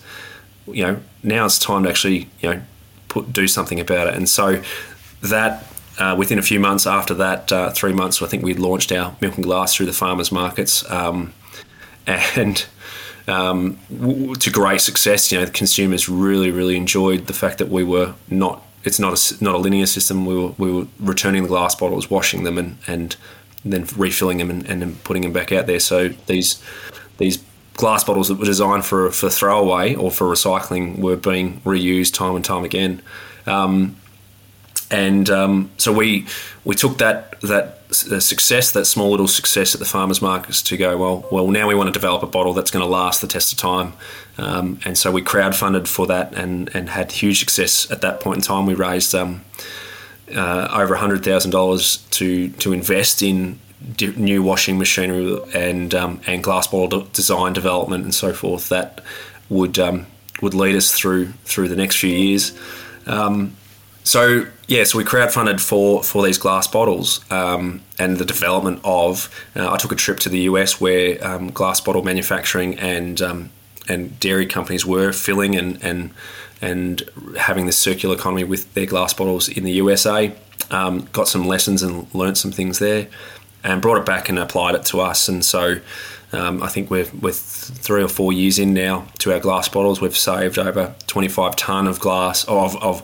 You 0.66 0.84
know, 0.84 1.00
now 1.22 1.44
it's 1.44 1.58
time 1.58 1.84
to 1.84 1.88
actually, 1.88 2.28
you 2.40 2.50
know, 2.50 2.62
put 3.08 3.32
do 3.32 3.46
something 3.46 3.78
about 3.78 4.08
it. 4.08 4.14
And 4.14 4.28
so 4.28 4.62
that 5.22 5.66
uh, 5.98 6.16
within 6.18 6.38
a 6.38 6.42
few 6.42 6.58
months 6.58 6.86
after 6.86 7.14
that, 7.14 7.52
uh, 7.52 7.70
three 7.70 7.92
months, 7.92 8.22
I 8.22 8.26
think 8.26 8.42
we 8.42 8.54
launched 8.54 8.90
our 8.92 9.14
milk 9.20 9.36
and 9.36 9.44
glass 9.44 9.74
through 9.74 9.86
the 9.86 9.92
farmers 9.92 10.32
markets, 10.32 10.88
um, 10.90 11.32
and 12.06 12.66
um, 13.28 13.78
to 14.38 14.50
great 14.50 14.80
success. 14.80 15.30
You 15.30 15.38
know, 15.38 15.46
the 15.46 15.52
consumers 15.52 16.08
really, 16.08 16.50
really 16.50 16.76
enjoyed 16.76 17.26
the 17.26 17.32
fact 17.32 17.58
that 17.58 17.68
we 17.68 17.84
were 17.84 18.14
not. 18.28 18.64
It's 18.84 18.98
not 18.98 19.12
a 19.12 19.44
not 19.44 19.54
a 19.54 19.58
linear 19.58 19.86
system. 19.86 20.26
We 20.26 20.34
were 20.34 20.48
we 20.58 20.72
were 20.72 20.86
returning 20.98 21.42
the 21.42 21.48
glass 21.48 21.74
bottles, 21.74 22.10
washing 22.10 22.44
them, 22.44 22.58
and 22.58 22.76
and 22.86 23.16
then 23.64 23.86
refilling 23.96 24.38
them 24.38 24.50
and, 24.50 24.66
and 24.66 24.82
then 24.82 24.96
putting 25.04 25.22
them 25.22 25.32
back 25.32 25.52
out 25.52 25.66
there. 25.66 25.80
So 25.80 26.08
these 26.26 26.62
these 27.18 27.42
glass 27.74 28.04
bottles 28.04 28.28
that 28.28 28.38
were 28.38 28.44
designed 28.44 28.84
for 28.84 29.10
for 29.10 29.30
throwaway 29.30 29.94
or 29.94 30.10
for 30.10 30.26
recycling 30.26 30.98
were 30.98 31.16
being 31.16 31.60
reused 31.60 32.14
time 32.14 32.34
and 32.34 32.44
time 32.44 32.64
again. 32.64 33.02
Um, 33.46 33.96
and 34.92 35.28
um, 35.30 35.70
so 35.78 35.92
we 35.92 36.26
we 36.64 36.74
took 36.76 36.98
that 36.98 37.40
that 37.40 37.78
success, 37.94 38.72
that 38.72 38.84
small 38.84 39.10
little 39.10 39.26
success 39.26 39.74
at 39.74 39.78
the 39.78 39.86
farmers 39.86 40.22
markets, 40.22 40.62
to 40.62 40.76
go 40.76 40.96
well. 40.96 41.26
Well, 41.32 41.48
now 41.48 41.66
we 41.66 41.74
want 41.74 41.88
to 41.88 41.92
develop 41.92 42.22
a 42.22 42.26
bottle 42.26 42.52
that's 42.52 42.70
going 42.70 42.84
to 42.84 42.88
last 42.88 43.20
the 43.20 43.26
test 43.26 43.52
of 43.52 43.58
time. 43.58 43.94
Um, 44.38 44.78
and 44.84 44.96
so 44.96 45.10
we 45.10 45.22
crowdfunded 45.22 45.88
for 45.88 46.06
that 46.06 46.34
and 46.34 46.70
and 46.74 46.90
had 46.90 47.10
huge 47.10 47.40
success 47.40 47.90
at 47.90 48.02
that 48.02 48.20
point 48.20 48.36
in 48.36 48.42
time. 48.42 48.66
We 48.66 48.74
raised 48.74 49.14
um, 49.14 49.42
uh, 50.34 50.68
over 50.70 50.94
hundred 50.94 51.24
thousand 51.24 51.52
dollars 51.52 51.98
to 52.10 52.50
to 52.50 52.72
invest 52.72 53.22
in 53.22 53.58
new 54.16 54.42
washing 54.42 54.78
machinery 54.78 55.38
and 55.54 55.94
um, 55.94 56.20
and 56.26 56.44
glass 56.44 56.66
bottle 56.66 57.08
design 57.12 57.54
development 57.54 58.04
and 58.04 58.14
so 58.14 58.32
forth 58.32 58.68
that 58.68 59.00
would 59.48 59.78
um, 59.78 60.06
would 60.42 60.52
lead 60.52 60.76
us 60.76 60.92
through 60.92 61.28
through 61.44 61.68
the 61.68 61.76
next 61.76 61.96
few 61.96 62.14
years. 62.14 62.52
Um, 63.06 63.56
so 64.04 64.46
yeah, 64.66 64.84
so 64.84 64.98
we 64.98 65.04
crowdfunded 65.04 65.60
for 65.60 66.02
for 66.02 66.24
these 66.24 66.38
glass 66.38 66.66
bottles 66.66 67.24
um, 67.30 67.82
and 67.98 68.18
the 68.18 68.24
development 68.24 68.80
of. 68.84 69.30
Uh, 69.54 69.70
I 69.70 69.76
took 69.76 69.92
a 69.92 69.96
trip 69.96 70.18
to 70.20 70.28
the 70.28 70.40
US 70.40 70.80
where 70.80 71.24
um, 71.24 71.50
glass 71.50 71.80
bottle 71.80 72.02
manufacturing 72.02 72.78
and 72.78 73.20
um, 73.22 73.50
and 73.88 74.18
dairy 74.18 74.46
companies 74.46 74.84
were 74.84 75.12
filling 75.12 75.54
and 75.56 75.82
and 75.82 76.10
and 76.60 77.02
having 77.36 77.66
this 77.66 77.78
circular 77.78 78.14
economy 78.14 78.44
with 78.44 78.72
their 78.74 78.86
glass 78.86 79.12
bottles 79.12 79.48
in 79.48 79.64
the 79.64 79.72
USA. 79.72 80.32
got 80.70 81.28
some 81.28 81.46
lessons 81.46 81.82
and 81.82 82.12
learnt 82.14 82.38
some 82.38 82.52
things 82.52 82.78
there 82.78 83.08
and 83.64 83.82
brought 83.82 83.98
it 83.98 84.06
back 84.06 84.28
and 84.28 84.38
applied 84.38 84.74
it 84.74 84.84
to 84.86 85.00
us. 85.00 85.28
And 85.28 85.44
so 85.44 85.80
um, 86.32 86.62
I 86.62 86.68
think 86.68 86.90
we're 86.90 87.08
with 87.20 87.38
three 87.38 88.02
or 88.02 88.08
four 88.08 88.32
years 88.32 88.58
in 88.58 88.72
now 88.74 89.06
to 89.18 89.32
our 89.32 89.40
glass 89.40 89.68
bottles. 89.68 90.00
We've 90.00 90.16
saved 90.16 90.58
over 90.58 90.94
25 91.06 91.56
tonne 91.56 91.86
of 91.86 92.00
glass 92.00 92.44
of, 92.44 92.82
of 92.82 93.02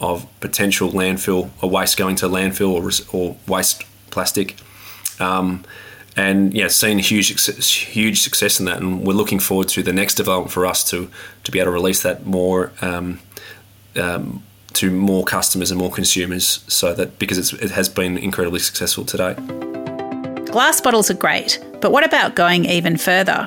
of 0.00 0.26
potential 0.40 0.90
landfill 0.90 1.50
or 1.62 1.70
waste 1.70 1.96
going 1.96 2.16
to 2.16 2.26
landfill 2.26 2.72
or, 2.72 2.90
or 3.18 3.36
waste 3.46 3.84
plastic. 4.10 4.56
Um, 5.18 5.64
and 6.16 6.54
yeah, 6.54 6.68
seen 6.68 6.98
huge 6.98 7.28
huge 7.66 8.22
success 8.22 8.58
in 8.58 8.66
that, 8.66 8.78
and 8.78 9.06
we're 9.06 9.12
looking 9.12 9.38
forward 9.38 9.68
to 9.68 9.82
the 9.82 9.92
next 9.92 10.14
development 10.14 10.50
for 10.50 10.64
us 10.64 10.82
to 10.90 11.10
to 11.44 11.52
be 11.52 11.58
able 11.58 11.66
to 11.66 11.72
release 11.72 12.02
that 12.02 12.24
more 12.24 12.72
um, 12.80 13.20
um, 13.96 14.42
to 14.72 14.90
more 14.90 15.24
customers 15.24 15.70
and 15.70 15.78
more 15.78 15.90
consumers, 15.90 16.64
so 16.68 16.94
that 16.94 17.18
because 17.18 17.52
it 17.52 17.70
has 17.70 17.88
been 17.90 18.16
incredibly 18.16 18.60
successful 18.60 19.04
today. 19.04 19.34
Glass 20.46 20.80
bottles 20.80 21.10
are 21.10 21.14
great, 21.14 21.62
but 21.82 21.92
what 21.92 22.04
about 22.04 22.34
going 22.34 22.64
even 22.64 22.96
further? 22.96 23.46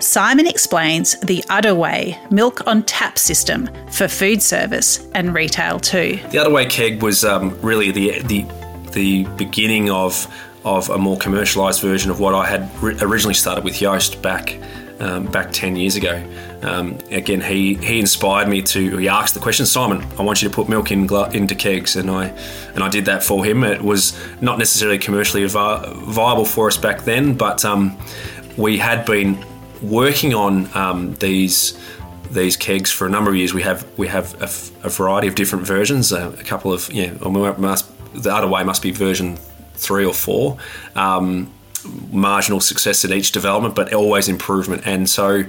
Simon 0.00 0.46
explains 0.46 1.18
the 1.20 1.44
Udder 1.48 1.74
Way 1.74 2.18
milk 2.30 2.66
on 2.66 2.82
tap 2.82 3.18
system 3.18 3.68
for 3.90 4.08
food 4.08 4.42
service 4.42 5.08
and 5.14 5.34
retail 5.34 5.78
too. 5.80 6.18
The 6.30 6.38
Udder 6.38 6.50
Way 6.50 6.66
keg 6.66 7.02
was 7.02 7.24
um, 7.24 7.58
really 7.60 7.90
the, 7.90 8.20
the, 8.22 8.46
the 8.92 9.24
beginning 9.36 9.90
of, 9.90 10.26
of 10.64 10.90
a 10.90 10.98
more 10.98 11.16
commercialised 11.16 11.80
version 11.80 12.10
of 12.10 12.20
what 12.20 12.34
I 12.34 12.46
had 12.46 12.70
originally 12.82 13.34
started 13.34 13.64
with 13.64 13.74
Joost 13.74 14.20
back 14.22 14.58
um, 15.00 15.26
back 15.26 15.52
10 15.52 15.76
years 15.76 15.96
ago. 15.96 16.22
Um, 16.62 16.98
again, 17.10 17.40
he, 17.40 17.74
he 17.74 18.00
inspired 18.00 18.48
me 18.48 18.62
to, 18.62 18.96
he 18.96 19.08
asked 19.08 19.34
the 19.34 19.40
question, 19.40 19.66
Simon, 19.66 20.06
I 20.18 20.22
want 20.22 20.42
you 20.42 20.48
to 20.48 20.54
put 20.54 20.68
milk 20.68 20.90
in, 20.92 21.12
into 21.32 21.54
kegs. 21.54 21.96
And 21.96 22.10
I, 22.10 22.26
and 22.74 22.82
I 22.82 22.88
did 22.88 23.04
that 23.06 23.22
for 23.22 23.44
him. 23.44 23.64
It 23.64 23.82
was 23.82 24.18
not 24.40 24.58
necessarily 24.58 24.98
commercially 24.98 25.44
vi- 25.46 25.92
viable 25.94 26.44
for 26.44 26.68
us 26.68 26.76
back 26.76 27.02
then, 27.02 27.34
but 27.34 27.64
um, 27.64 27.98
we 28.56 28.78
had 28.78 29.04
been 29.04 29.44
working 29.90 30.34
on 30.34 30.74
um, 30.76 31.14
these 31.14 31.78
these 32.30 32.56
kegs 32.56 32.90
for 32.90 33.06
a 33.06 33.10
number 33.10 33.30
of 33.30 33.36
years. 33.36 33.54
We 33.54 33.62
have 33.62 33.86
we 33.96 34.08
have 34.08 34.34
a, 34.40 34.44
f- 34.44 34.84
a 34.84 34.88
variety 34.88 35.28
of 35.28 35.34
different 35.34 35.66
versions. 35.66 36.12
Uh, 36.12 36.34
a 36.38 36.44
couple 36.44 36.72
of 36.72 36.92
yeah, 36.92 37.12
must, 37.58 37.86
the 38.14 38.30
Udder 38.30 38.48
Way 38.48 38.64
must 38.64 38.82
be 38.82 38.90
version 38.90 39.36
three 39.74 40.04
or 40.04 40.14
four. 40.14 40.58
Um, 40.94 41.52
marginal 42.10 42.60
success 42.60 43.04
at 43.04 43.10
each 43.10 43.32
development, 43.32 43.74
but 43.74 43.92
always 43.92 44.28
improvement. 44.28 44.82
And 44.86 45.08
so, 45.08 45.44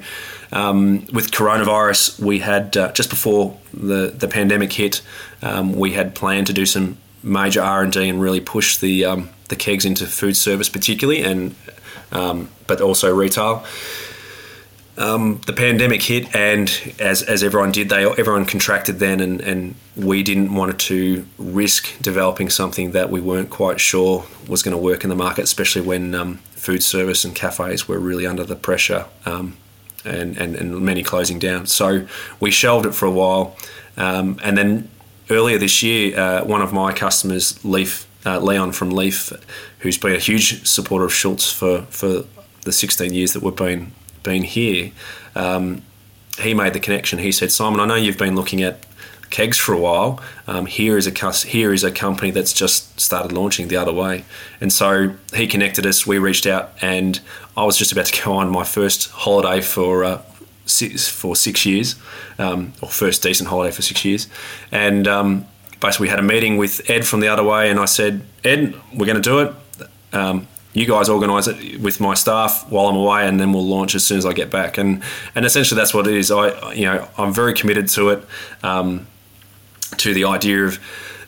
um, 0.51 1.05
with 1.13 1.31
coronavirus, 1.31 2.19
we 2.19 2.39
had 2.39 2.75
uh, 2.77 2.91
just 2.91 3.09
before 3.09 3.57
the 3.73 4.13
the 4.15 4.27
pandemic 4.27 4.73
hit, 4.73 5.01
um, 5.41 5.73
we 5.73 5.93
had 5.93 6.15
planned 6.15 6.47
to 6.47 6.53
do 6.53 6.65
some 6.65 6.97
major 7.23 7.61
R 7.61 7.83
and 7.83 7.91
D 7.91 8.07
and 8.07 8.21
really 8.21 8.41
push 8.41 8.77
the 8.77 9.05
um, 9.05 9.29
the 9.49 9.55
kegs 9.55 9.85
into 9.85 10.05
food 10.05 10.35
service, 10.35 10.69
particularly, 10.69 11.23
and 11.23 11.55
um, 12.11 12.49
but 12.67 12.81
also 12.81 13.13
retail. 13.13 13.65
Um, 14.97 15.41
the 15.45 15.51
pandemic 15.51 16.01
hit, 16.01 16.33
and 16.33 16.69
as, 16.99 17.21
as 17.21 17.43
everyone 17.43 17.73
did, 17.73 17.89
they 17.89 18.05
everyone 18.05 18.45
contracted 18.45 18.99
then, 18.99 19.19
and, 19.19 19.41
and 19.41 19.75
we 19.97 20.23
didn't 20.23 20.53
want 20.53 20.79
to 20.79 21.25
risk 21.37 21.99
developing 22.01 22.49
something 22.49 22.91
that 22.91 23.09
we 23.09 23.19
weren't 23.19 23.49
quite 23.49 23.81
sure 23.81 24.25
was 24.47 24.63
going 24.63 24.75
to 24.75 24.81
work 24.81 25.03
in 25.03 25.09
the 25.09 25.15
market, 25.15 25.43
especially 25.43 25.81
when 25.81 26.15
um, 26.15 26.37
food 26.55 26.81
service 26.81 27.25
and 27.25 27.35
cafes 27.35 27.89
were 27.89 27.99
really 27.99 28.25
under 28.25 28.45
the 28.45 28.55
pressure 28.55 29.05
um, 29.25 29.57
and, 30.05 30.37
and, 30.37 30.55
and 30.55 30.79
many 30.79 31.03
closing 31.03 31.39
down. 31.39 31.65
So 31.65 32.07
we 32.39 32.49
shelved 32.51 32.85
it 32.85 32.95
for 32.95 33.05
a 33.05 33.11
while, 33.11 33.57
um, 33.97 34.39
and 34.43 34.57
then 34.57 34.89
earlier 35.29 35.57
this 35.57 35.83
year, 35.83 36.17
uh, 36.17 36.45
one 36.45 36.61
of 36.61 36.71
my 36.71 36.93
customers, 36.93 37.63
Leaf 37.65 38.07
uh, 38.25 38.39
Leon 38.39 38.71
from 38.71 38.91
Leaf, 38.91 39.33
who's 39.79 39.97
been 39.97 40.15
a 40.15 40.19
huge 40.19 40.65
supporter 40.65 41.03
of 41.03 41.13
Schulz 41.13 41.51
for 41.51 41.81
for 41.89 42.23
the 42.61 42.71
16 42.71 43.13
years 43.13 43.33
that 43.33 43.43
we've 43.43 43.55
been 43.55 43.91
been 44.25 44.43
here, 44.43 44.91
um, 45.35 45.83
he 46.39 46.53
made 46.53 46.73
the 46.73 46.81
connection. 46.81 47.19
He 47.19 47.31
said, 47.31 47.51
Simon, 47.51 47.79
I 47.79 47.85
know 47.85 47.95
you've 47.95 48.17
been 48.17 48.35
looking 48.35 48.61
at 48.61 48.85
kegs 49.29 49.57
for 49.57 49.73
a 49.73 49.77
while. 49.77 50.19
Um, 50.47 50.65
here 50.65 50.97
is 50.97 51.07
a 51.07 51.31
here 51.47 51.73
is 51.73 51.83
a 51.83 51.91
company 51.91 52.31
that's 52.31 52.53
just 52.53 52.99
started 52.99 53.31
launching 53.31 53.69
the 53.69 53.77
Udder 53.77 53.93
Way, 53.93 54.25
and 54.59 54.71
so 54.73 55.13
he 55.33 55.47
connected 55.47 55.85
us. 55.85 56.05
We 56.05 56.17
reached 56.17 56.45
out, 56.45 56.71
and 56.81 57.19
I 57.55 57.63
was 57.63 57.77
just 57.77 57.91
about 57.91 58.07
to 58.07 58.21
go 58.25 58.33
on 58.33 58.49
my 58.49 58.65
first 58.65 59.11
holiday 59.11 59.61
for. 59.61 60.03
Uh, 60.03 60.21
six, 60.67 61.07
for 61.07 61.35
six 61.35 61.63
years, 61.63 61.93
um, 62.39 62.73
or 62.81 62.89
first 62.89 63.21
decent 63.21 63.47
holiday 63.47 63.71
for 63.71 63.83
six 63.83 64.03
years, 64.03 64.27
and 64.71 65.07
um, 65.07 65.45
basically 65.79 66.05
we 66.05 66.09
had 66.09 66.17
a 66.17 66.23
meeting 66.23 66.57
with 66.57 66.89
Ed 66.89 67.05
from 67.05 67.19
the 67.19 67.27
Udder 67.27 67.43
Way, 67.43 67.69
and 67.69 67.79
I 67.79 67.85
said, 67.85 68.23
Ed, 68.43 68.73
we're 68.91 69.05
going 69.05 69.21
to 69.21 69.29
do 69.29 69.39
it. 69.41 69.53
You 70.75 70.85
guys 70.85 71.07
organise 71.07 71.47
it 71.47 71.79
with 71.79 72.01
my 72.01 72.13
staff 72.13 72.69
while 72.69 72.87
I'm 72.87 72.97
away, 72.97 73.27
and 73.27 73.39
then 73.39 73.53
we'll 73.53 73.65
launch 73.65 73.95
as 73.95 74.05
soon 74.05 74.17
as 74.17 74.25
I 74.25 74.33
get 74.33 74.51
back. 74.51 74.77
And 74.77 75.01
and 75.33 75.45
essentially 75.45 75.79
that's 75.79 75.93
what 75.93 76.05
it 76.05 76.13
is. 76.13 76.29
I 76.29 76.73
you 76.73 76.85
know 76.85 77.07
I'm 77.17 77.33
very 77.33 77.53
committed 77.53 77.87
to 77.89 78.09
it, 78.09 78.25
um, 78.61 79.07
to 79.97 80.13
the 80.13 80.25
idea 80.25 80.65
of 80.65 80.79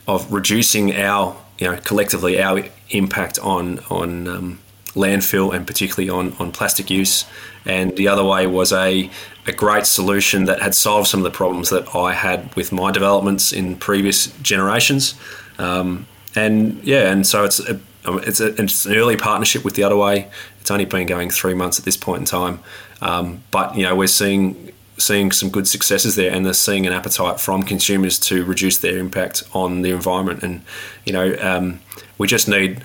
of 0.08 0.32
reducing 0.32 0.94
our 0.96 1.38
you 1.60 1.72
know 1.72 1.78
collectively 1.78 2.42
our 2.42 2.66
impact 2.90 3.40
on 3.40 3.80
on 3.90 4.28
um, 4.28 4.60
landfill 4.96 5.56
and 5.56 5.66
particularly 5.66 6.10
on 6.10 6.36
on 6.40 6.52
plastic 6.52 6.90
use. 6.90 7.26
And 7.66 7.96
the 7.96 8.10
Udder 8.10 8.26
Way 8.26 8.48
was 8.48 8.74
a 8.74 9.10
a 9.46 9.54
great 9.54 9.86
solution 9.86 10.44
that 10.46 10.62
had 10.62 10.76
solved 10.76 11.08
some 11.08 11.22
of 11.22 11.24
the 11.24 11.36
problems 11.38 11.70
that 11.70 11.96
I 11.96 12.14
had 12.14 12.54
with 12.56 12.74
my 12.74 12.92
developments 12.92 13.54
in 13.54 13.78
previous 13.78 14.28
generations. 14.42 15.16
Um, 15.58 16.06
and 16.36 16.84
yeah, 16.84 17.12
and 17.12 17.26
so 17.26 17.46
it's 17.46 17.60
it's, 18.08 18.40
a, 18.40 18.60
it's 18.62 18.86
an 18.86 18.96
early 18.96 19.18
partnership 19.18 19.64
with 19.64 19.76
the 19.76 19.84
Udder 19.84 19.98
Way. 19.98 20.30
It's 20.62 20.72
only 20.72 20.86
been 20.86 21.08
going 21.08 21.30
three 21.30 21.54
months 21.54 21.80
at 21.80 21.86
this 21.86 21.98
point 21.98 22.20
in 22.20 22.26
time, 22.26 22.60
um, 23.02 23.44
but 23.52 23.76
you 23.76 23.84
know 23.84 23.96
we're 23.96 24.08
seeing 24.08 24.72
seeing 24.98 25.32
some 25.32 25.50
good 25.50 25.68
successes 25.68 26.16
there, 26.16 26.32
and 26.32 26.46
they're 26.46 26.54
seeing 26.54 26.88
an 26.88 26.94
appetite 26.94 27.40
from 27.40 27.64
consumers 27.64 28.18
to 28.18 28.44
reduce 28.44 28.78
their 28.78 28.98
impact 28.98 29.44
on 29.54 29.82
the 29.82 29.92
environment. 29.92 30.44
And 30.44 30.64
you 31.06 31.14
know, 31.14 31.36
um, 31.40 31.80
we 32.18 32.28
just 32.28 32.48
need 32.48 32.82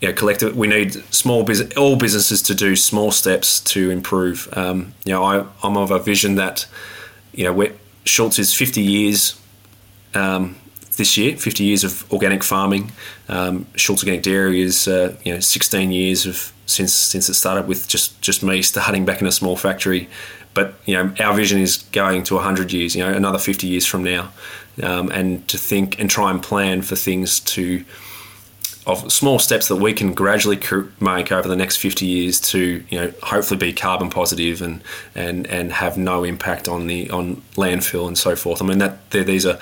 you 0.00 0.08
know, 0.08 0.14
collective. 0.14 0.56
We 0.56 0.66
need 0.66 0.94
small 1.14 1.44
business, 1.44 1.74
all 1.76 1.96
businesses 1.96 2.42
to 2.42 2.54
do 2.54 2.74
small 2.74 3.12
steps 3.12 3.60
to 3.60 3.90
improve. 3.90 4.48
Um, 4.52 4.94
you 5.04 5.12
know, 5.12 5.22
I, 5.22 5.46
I'm 5.62 5.76
of 5.76 5.90
a 5.90 5.98
vision 5.98 6.34
that 6.34 6.66
you 7.32 7.44
know, 7.44 7.72
Schulz 8.04 8.38
is 8.38 8.52
50 8.52 8.82
years 8.82 9.40
um, 10.14 10.56
this 10.96 11.16
year, 11.16 11.36
50 11.36 11.64
years 11.64 11.84
of 11.84 12.10
organic 12.12 12.42
farming. 12.42 12.92
Um, 13.28 13.66
Schulz 13.76 14.02
Organic 14.02 14.22
Dairy 14.22 14.60
is 14.60 14.86
uh, 14.88 15.16
you 15.24 15.34
know 15.34 15.40
16 15.40 15.90
years 15.90 16.26
of 16.26 16.52
since 16.66 16.92
since 16.92 17.28
it 17.28 17.34
started 17.34 17.66
with 17.66 17.88
just 17.88 18.20
just 18.20 18.42
me 18.42 18.62
starting 18.62 19.04
back 19.04 19.20
in 19.20 19.26
a 19.26 19.32
small 19.32 19.56
factory. 19.56 20.08
But 20.54 20.74
you 20.84 20.94
know 20.94 21.14
our 21.20 21.34
vision 21.34 21.60
is 21.60 21.78
going 21.92 22.24
to 22.24 22.34
100 22.34 22.72
years. 22.72 22.94
You 22.94 23.04
know 23.04 23.12
another 23.12 23.38
50 23.38 23.66
years 23.66 23.86
from 23.86 24.04
now, 24.04 24.30
um, 24.82 25.10
and 25.10 25.46
to 25.48 25.58
think 25.58 25.98
and 25.98 26.10
try 26.10 26.30
and 26.30 26.42
plan 26.42 26.82
for 26.82 26.96
things 26.96 27.40
to 27.40 27.84
of 28.84 29.12
small 29.12 29.38
steps 29.38 29.68
that 29.68 29.76
we 29.76 29.92
can 29.92 30.12
gradually 30.12 30.58
make 30.98 31.30
over 31.30 31.46
the 31.46 31.54
next 31.54 31.76
50 31.76 32.04
years 32.04 32.40
to 32.40 32.84
you 32.88 33.00
know 33.00 33.12
hopefully 33.22 33.56
be 33.58 33.72
carbon 33.72 34.10
positive 34.10 34.60
and 34.60 34.82
and 35.14 35.46
and 35.46 35.72
have 35.72 35.96
no 35.96 36.24
impact 36.24 36.68
on 36.68 36.88
the 36.88 37.08
on 37.10 37.36
landfill 37.54 38.08
and 38.08 38.18
so 38.18 38.34
forth. 38.34 38.60
I 38.60 38.66
mean 38.66 38.78
that 38.78 39.10
these 39.10 39.46
are 39.46 39.58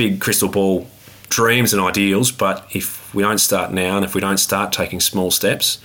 big 0.00 0.18
crystal 0.18 0.48
ball 0.48 0.86
dreams 1.28 1.74
and 1.74 1.82
ideals, 1.82 2.32
but 2.32 2.66
if 2.72 3.14
we 3.14 3.22
don't 3.22 3.36
start 3.36 3.70
now 3.70 3.96
and 3.96 4.04
if 4.04 4.14
we 4.14 4.20
don't 4.22 4.38
start 4.38 4.72
taking 4.72 4.98
small 4.98 5.30
steps, 5.30 5.78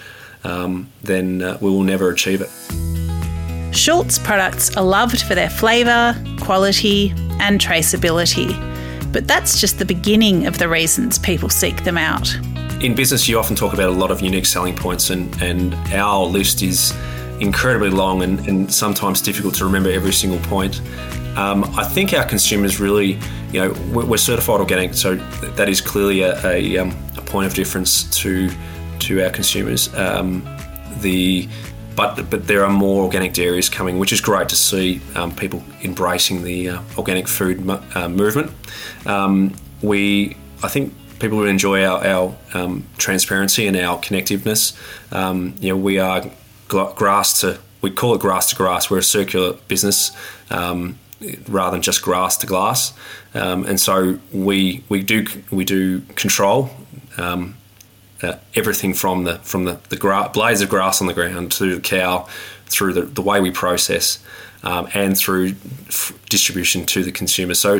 um, 0.46 0.90
then 1.04 1.42
uh, 1.42 1.58
we 1.60 1.70
will 1.70 1.84
never 1.84 2.10
achieve 2.10 2.40
it. 2.42 3.76
Schulz 3.76 4.18
products 4.20 4.78
are 4.78 4.86
loved 4.86 5.22
for 5.24 5.36
their 5.36 5.50
flavour, 5.50 6.16
quality, 6.40 7.10
and 7.42 7.60
traceability. 7.60 8.54
But 9.12 9.28
that's 9.28 9.60
just 9.60 9.80
the 9.80 9.86
beginning 9.86 10.48
of 10.48 10.60
the 10.60 10.70
reasons 10.70 11.20
people 11.20 11.50
seek 11.50 11.84
them 11.84 11.98
out 11.98 12.34
in 12.82 12.94
business, 12.94 13.28
you 13.28 13.40
often 13.40 13.56
talk 13.56 13.74
about 13.74 13.88
a 13.88 13.98
lot 13.98 14.12
of 14.12 14.22
unique 14.22 14.46
selling 14.46 14.76
points, 14.76 15.10
and, 15.10 15.34
and 15.42 15.74
our 15.94 16.26
list 16.26 16.62
is 16.62 16.94
incredibly 17.40 17.90
long 17.90 18.22
and, 18.22 18.46
and 18.48 18.72
sometimes 18.72 19.22
difficult 19.22 19.56
to 19.56 19.66
remember 19.66 19.90
every 19.90 20.12
single 20.12 20.40
point. 20.40 20.82
Um, 21.36 21.64
I 21.78 21.84
think 21.84 22.14
our 22.14 22.26
consumers 22.26 22.80
really, 22.80 23.20
you 23.52 23.62
know, 23.62 23.74
we're, 23.92 24.18
certified 24.18 24.60
organic, 24.60 24.94
so 24.94 25.16
that 25.16 25.68
is 25.68 25.82
clearly 25.82 26.22
a, 26.22 26.46
a, 26.46 26.78
um, 26.78 26.96
a, 27.18 27.22
point 27.22 27.48
of 27.48 27.54
difference 27.54 28.04
to 28.22 28.50
to 29.00 29.22
our 29.24 29.30
consumers. 29.30 29.94
Um, 29.96 30.44
the 31.02 31.50
but 31.96 32.30
but 32.30 32.48
there 32.48 32.64
are 32.64 32.72
more 32.72 33.04
organic 33.04 33.34
dairies 33.34 33.70
coming, 33.70 34.00
which 34.00 34.14
is 34.14 34.22
great 34.22 34.50
to 34.50 34.56
see 34.56 35.02
um, 35.16 35.36
people 35.36 35.64
embracing 35.84 36.44
the 36.44 36.70
uh, 36.70 36.82
organic 36.98 37.28
food 37.28 37.70
uh, 37.70 38.08
movement. 38.08 38.52
Um, 39.06 39.56
we, 39.82 40.38
I 40.64 40.70
think, 40.70 40.94
people 41.20 41.38
would 41.40 41.50
enjoy 41.50 41.84
our, 41.84 42.06
our 42.06 42.38
um, 42.54 42.86
transparency 42.98 43.68
and 43.68 43.76
our 43.76 44.00
connectiveness. 44.00 44.74
You 45.62 45.70
know, 45.70 45.78
we 45.78 46.00
are 46.00 46.30
grass 46.68 47.42
to 47.42 47.60
we 47.82 47.92
call 47.92 48.16
it 48.16 48.22
grass 48.22 48.50
to 48.50 48.56
grass. 48.56 48.90
We're 48.90 49.00
a 49.00 49.04
circular 49.04 49.54
business 49.68 50.12
um, 50.50 50.98
rather 51.48 51.72
than 51.72 51.82
just 51.82 52.02
grass 52.02 52.38
to 52.38 52.48
glass, 52.48 52.94
um, 53.34 53.66
and 53.66 53.80
so 53.80 54.20
we 54.32 54.84
we 54.90 55.04
do 55.04 55.26
we 55.52 55.66
do 55.66 56.02
control. 56.16 56.70
Um, 57.18 57.56
uh, 58.24 58.38
everything 58.56 58.94
from 58.94 59.26
the 59.26 59.38
from 59.40 59.66
the, 59.66 59.80
the 59.90 59.98
gra- 59.98 60.30
blades 60.34 60.62
of 60.62 60.70
grass 60.70 61.02
on 61.02 61.08
the 61.08 61.14
ground 61.14 61.52
to 61.52 61.76
the 61.76 61.82
cow, 61.82 62.28
through 62.66 62.94
the, 62.94 63.02
the 63.02 63.22
way 63.22 63.42
we 63.42 63.52
process, 63.52 64.24
um, 64.64 64.88
and 64.94 65.18
through 65.18 65.54
f- 65.88 66.18
distribution 66.30 66.86
to 66.86 67.04
the 67.04 67.12
consumer. 67.12 67.54
So 67.54 67.80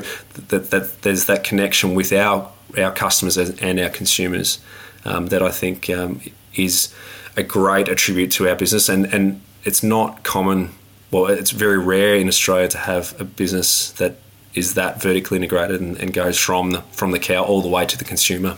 that, 0.50 0.72
that 0.72 1.02
there's 1.02 1.26
that 1.26 1.44
connection 1.44 1.96
with 1.96 2.12
our 2.12 2.52
our 2.78 2.92
customers 2.92 3.38
and 3.38 3.80
our 3.80 3.90
consumers 3.90 4.60
um, 5.06 5.28
that 5.28 5.42
I 5.42 5.52
think 5.52 5.90
um, 5.90 6.22
is 6.56 6.94
a 7.38 7.44
great 7.44 7.88
attribute 7.88 8.32
to 8.32 8.50
our 8.50 8.56
business. 8.56 8.90
And, 8.90 9.06
and 9.14 9.42
it's 9.64 9.84
not 9.84 10.24
common, 10.24 10.72
well, 11.16 11.28
it's 11.28 11.52
very 11.52 11.78
rare 11.78 12.16
in 12.16 12.28
Australia 12.28 12.68
to 12.68 12.78
have 12.78 13.16
a 13.22 13.24
business 13.24 13.92
that 13.92 14.18
is 14.54 14.74
that 14.74 15.02
vertically 15.02 15.38
integrated 15.38 15.80
and, 15.80 15.98
and 15.98 16.12
goes 16.12 16.38
from 16.38 16.72
the, 16.72 16.82
from 16.92 17.12
the 17.12 17.20
cow 17.20 17.42
all 17.42 17.62
the 17.62 17.70
way 17.70 17.86
to 17.86 17.98
the 17.98 18.04
consumer. 18.04 18.58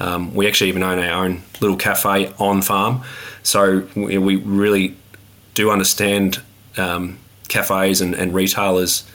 Um, 0.00 0.34
we 0.34 0.46
actually 0.46 0.68
even 0.68 0.82
own 0.82 0.98
our 0.98 1.24
own 1.24 1.42
little 1.60 1.78
cafe 1.78 2.30
on 2.38 2.60
farm. 2.60 3.02
So 3.42 3.88
we, 3.96 4.18
we 4.18 4.36
really 4.36 4.96
do 5.54 5.70
understand 5.70 6.42
um, 6.76 7.18
cafes 7.48 8.02
and, 8.02 8.14
and 8.14 8.34
retailers 8.34 9.08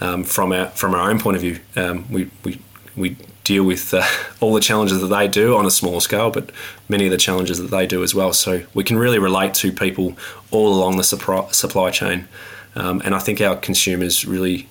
um, 0.00 0.22
from 0.22 0.52
our 0.52 0.66
from 0.66 0.94
our 0.94 1.10
own 1.10 1.18
point 1.18 1.36
of 1.36 1.42
view. 1.42 1.58
Um, 1.74 2.10
we, 2.12 2.30
we 2.44 2.60
we 2.96 3.16
deal 3.46 3.64
with 3.64 3.94
uh, 3.94 4.02
all 4.40 4.52
the 4.52 4.60
challenges 4.60 5.00
that 5.00 5.06
they 5.06 5.28
do 5.28 5.56
on 5.56 5.64
a 5.64 5.70
smaller 5.70 6.00
scale, 6.00 6.30
but 6.30 6.50
many 6.88 7.06
of 7.06 7.10
the 7.10 7.16
challenges 7.16 7.58
that 7.58 7.70
they 7.70 7.86
do 7.86 8.02
as 8.02 8.14
well. 8.14 8.32
So 8.32 8.64
we 8.74 8.84
can 8.84 8.98
really 8.98 9.18
relate 9.18 9.54
to 9.54 9.72
people 9.72 10.16
all 10.50 10.74
along 10.74 10.96
the 10.96 11.04
supply 11.04 11.90
chain, 11.90 12.28
um, 12.74 13.00
and 13.04 13.14
I 13.14 13.20
think 13.20 13.40
our 13.40 13.56
consumers 13.56 14.26
really 14.26 14.68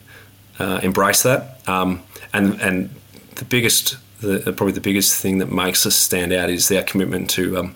uh, 0.60 0.80
embrace 0.84 1.24
that. 1.24 1.68
Um, 1.68 2.04
and 2.34 2.62
and 2.62 2.90
the 3.36 3.46
biggest, 3.46 3.98
the, 4.22 4.40
probably 4.56 4.74
the 4.74 4.82
biggest 4.82 5.22
thing 5.22 5.40
that 5.40 5.52
makes 5.52 5.86
us 5.86 5.96
stand 5.96 6.32
out 6.34 6.50
is 6.50 6.72
our 6.72 6.84
commitment 6.84 7.30
to 7.32 7.58
um, 7.58 7.76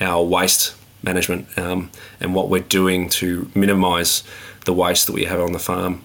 our 0.00 0.22
waste 0.22 0.74
management 1.02 1.46
um, 1.58 1.90
and 2.20 2.34
what 2.34 2.48
we're 2.48 2.62
doing 2.62 3.08
to 3.08 3.50
minimise 3.54 4.22
the 4.64 4.72
waste 4.72 5.06
that 5.06 5.12
we 5.12 5.24
have 5.24 5.40
on 5.40 5.52
the 5.52 5.58
farm. 5.58 6.04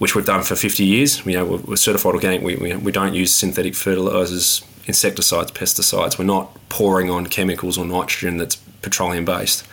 Which 0.00 0.14
we've 0.14 0.24
done 0.24 0.42
for 0.42 0.56
50 0.56 0.82
years. 0.82 1.24
You 1.24 1.34
know, 1.34 1.44
we're, 1.44 1.58
we're 1.58 1.76
certified 1.76 2.14
organic. 2.14 2.42
We, 2.42 2.56
we, 2.56 2.74
we, 2.74 2.90
don't 2.90 3.14
use 3.14 3.34
synthetic 3.34 3.74
fertilizers, 3.74 4.64
insecticides, 4.86 5.52
pesticides. 5.52 6.18
We're 6.18 6.24
not 6.24 6.58
pouring 6.68 7.10
on 7.10 7.26
chemicals 7.26 7.76
or 7.76 7.84
nitrogen 7.84 8.38
that's 8.38 8.56
petroleum 8.80 9.24
based. 9.24 9.64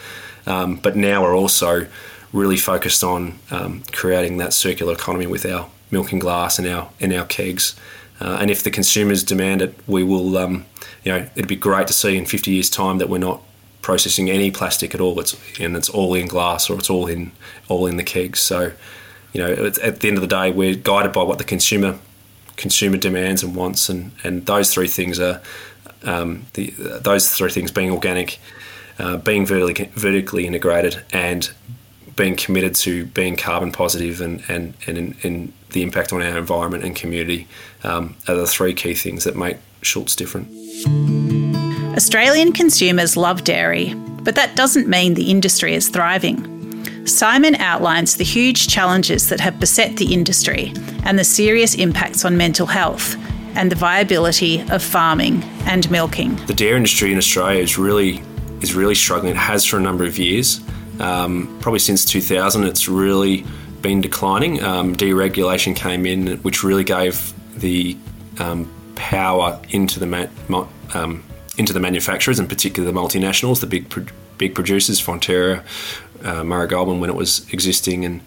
Um, 0.45 0.75
but 0.75 0.95
now 0.95 1.23
we're 1.23 1.35
also 1.35 1.87
really 2.33 2.57
focused 2.57 3.03
on 3.03 3.39
um, 3.51 3.83
creating 3.91 4.37
that 4.37 4.53
circular 4.53 4.93
economy 4.93 5.27
with 5.27 5.45
our 5.45 5.69
milk 5.91 6.11
and 6.11 6.21
glass 6.21 6.59
and 6.59 6.67
our 6.67 6.89
and 6.99 7.13
our 7.13 7.25
kegs. 7.25 7.75
Uh, 8.19 8.37
and 8.41 8.49
if 8.49 8.63
the 8.63 8.71
consumers 8.71 9.23
demand 9.23 9.61
it, 9.61 9.75
we 9.87 10.03
will. 10.03 10.37
Um, 10.37 10.65
you 11.03 11.11
know, 11.13 11.29
it'd 11.35 11.47
be 11.47 11.55
great 11.55 11.87
to 11.87 11.93
see 11.93 12.17
in 12.17 12.25
50 12.25 12.51
years' 12.51 12.69
time 12.69 12.97
that 12.97 13.07
we're 13.07 13.17
not 13.17 13.41
processing 13.81 14.29
any 14.29 14.51
plastic 14.51 14.93
at 14.93 14.99
all. 14.99 15.17
It's 15.19 15.37
and 15.59 15.75
it's 15.75 15.89
all 15.89 16.13
in 16.13 16.27
glass 16.27 16.69
or 16.69 16.77
it's 16.77 16.89
all 16.89 17.07
in 17.07 17.31
all 17.69 17.85
in 17.85 17.97
the 17.97 18.03
kegs. 18.03 18.39
So 18.39 18.73
you 19.37 19.43
know, 19.43 19.67
at 19.67 19.99
the 19.99 20.07
end 20.07 20.17
of 20.17 20.21
the 20.21 20.27
day, 20.27 20.51
we're 20.51 20.73
guided 20.73 21.13
by 21.13 21.21
what 21.21 21.37
the 21.37 21.43
consumer 21.43 21.99
consumer 22.55 22.97
demands 22.97 23.43
and 23.43 23.55
wants, 23.55 23.87
and, 23.87 24.11
and 24.23 24.47
those 24.47 24.73
three 24.73 24.87
things 24.87 25.19
are 25.19 25.39
um, 26.03 26.47
the, 26.53 26.71
those 27.01 27.29
three 27.29 27.51
things 27.51 27.69
being 27.69 27.91
organic, 27.91 28.39
uh, 28.97 29.17
being 29.17 29.45
vertically, 29.45 29.91
vertically 29.93 30.47
integrated, 30.47 31.03
and 31.13 31.51
being 32.15 32.35
committed 32.35 32.73
to 32.73 33.05
being 33.05 33.35
carbon 33.35 33.71
positive 33.71 34.21
and 34.21 34.43
and, 34.49 34.73
and 34.87 34.97
in, 34.97 35.15
in 35.21 35.53
the 35.69 35.83
impact 35.83 36.11
on 36.11 36.23
our 36.23 36.37
environment 36.39 36.83
and 36.83 36.95
community 36.95 37.47
um, 37.83 38.15
are 38.27 38.35
the 38.35 38.47
three 38.47 38.73
key 38.73 38.95
things 38.95 39.23
that 39.23 39.35
make 39.35 39.57
Schulz 39.83 40.15
different. 40.15 40.47
Australian 41.95 42.53
consumers 42.53 43.15
love 43.15 43.43
dairy, 43.43 43.93
but 44.23 44.33
that 44.33 44.55
doesn't 44.55 44.87
mean 44.87 45.13
the 45.13 45.29
industry 45.29 45.75
is 45.75 45.89
thriving. 45.89 46.56
Simon 47.07 47.55
outlines 47.55 48.17
the 48.17 48.23
huge 48.23 48.67
challenges 48.67 49.29
that 49.29 49.39
have 49.39 49.59
beset 49.59 49.95
the 49.97 50.13
industry 50.13 50.73
and 51.03 51.17
the 51.17 51.23
serious 51.23 51.73
impacts 51.75 52.25
on 52.25 52.35
mental 52.35 52.67
health 52.67 53.15
and 53.55 53.71
the 53.71 53.75
viability 53.75 54.61
of 54.69 54.83
farming 54.83 55.41
and 55.65 55.89
milking. 55.89 56.35
The 56.47 56.53
dairy 56.53 56.75
industry 56.75 57.11
in 57.11 57.17
Australia 57.17 57.61
is 57.61 57.77
really 57.77 58.21
is 58.61 58.73
really 58.73 58.95
struggling. 58.95 59.31
It 59.31 59.37
has 59.37 59.65
for 59.65 59.77
a 59.77 59.81
number 59.81 60.03
of 60.03 60.17
years. 60.17 60.59
Um, 60.99 61.57
probably 61.61 61.79
since 61.79 62.03
2000, 62.05 62.63
it's 62.63 62.89
really 62.89 63.45
been 63.81 64.01
declining. 64.01 64.63
Um, 64.63 64.95
deregulation 64.95 65.75
came 65.75 66.05
in, 66.05 66.37
which 66.37 66.63
really 66.63 66.83
gave 66.83 67.33
the 67.59 67.95
um, 68.39 68.71
power 68.95 69.61
into 69.69 69.99
the 69.99 70.07
ma- 70.07 70.67
um, 70.93 71.23
into 71.57 71.73
the 71.73 71.79
manufacturers, 71.79 72.39
and 72.39 72.49
particularly 72.49 72.91
the 72.91 72.99
multinationals, 72.99 73.61
the 73.61 73.67
big 73.67 73.89
pro- 73.89 74.05
big 74.37 74.53
producers, 74.53 75.01
Fonterra, 75.01 75.63
uh, 76.27 76.43
Murray 76.43 76.67
Goulburn 76.67 76.99
when 76.99 77.09
it 77.09 77.15
was 77.15 77.51
existing 77.51 78.05
and 78.05 78.21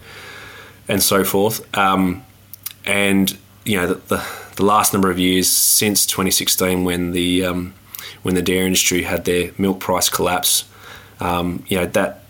and 0.87 1.01
so 1.01 1.23
forth. 1.23 1.65
Um, 1.77 2.25
and 2.85 3.37
you 3.63 3.77
know 3.77 3.87
the, 3.87 3.95
the, 4.15 4.27
the, 4.55 4.65
last 4.65 4.91
number 4.91 5.11
of 5.11 5.19
years 5.19 5.47
since 5.47 6.05
2016 6.05 6.83
when 6.83 7.11
the 7.11 7.45
um, 7.45 7.73
when 8.23 8.35
the 8.35 8.41
dairy 8.41 8.65
industry 8.65 9.03
had 9.03 9.25
their 9.25 9.51
milk 9.57 9.79
price 9.79 10.09
collapse, 10.09 10.65
um, 11.19 11.63
you 11.67 11.77
know 11.77 11.85
that 11.85 12.23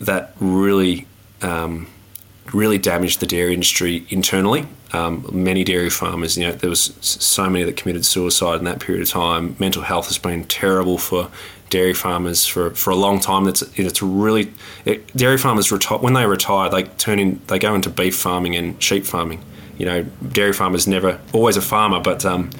that 0.00 0.34
really 0.38 1.06
um, 1.42 1.88
really 2.52 2.78
damaged 2.78 3.20
the 3.20 3.26
dairy 3.26 3.54
industry 3.54 4.06
internally. 4.10 4.66
Um, 4.92 5.28
many 5.30 5.64
dairy 5.64 5.90
farmers, 5.90 6.38
you 6.38 6.46
know, 6.46 6.52
there 6.52 6.70
was 6.70 6.94
so 7.02 7.50
many 7.50 7.62
that 7.64 7.76
committed 7.76 8.06
suicide 8.06 8.58
in 8.58 8.64
that 8.64 8.80
period 8.80 9.02
of 9.02 9.10
time. 9.10 9.54
Mental 9.58 9.82
health 9.82 10.06
has 10.06 10.16
been 10.16 10.44
terrible 10.44 10.96
for 10.96 11.30
dairy 11.70 11.94
farmers 11.94 12.46
for, 12.46 12.70
for 12.70 12.90
a 12.90 12.96
long 12.96 13.20
time. 13.20 13.44
That's 13.44 13.62
it's 13.78 14.02
really 14.02 14.52
it, 14.84 15.14
dairy 15.16 15.38
farmers 15.38 15.70
retire 15.70 15.98
when 15.98 16.14
they 16.14 16.26
retire. 16.26 16.70
They 16.70 16.84
turn 16.84 17.18
in 17.18 17.40
they 17.46 17.58
go 17.58 17.74
into 17.74 17.90
beef 17.90 18.16
farming 18.16 18.56
and 18.56 18.82
sheep 18.82 19.04
farming. 19.04 19.42
You 19.76 19.86
know, 19.86 20.02
dairy 20.32 20.52
farmers 20.52 20.86
never 20.86 21.20
always 21.32 21.56
a 21.56 21.62
farmer, 21.62 22.00
but 22.00 22.24
um, 22.24 22.50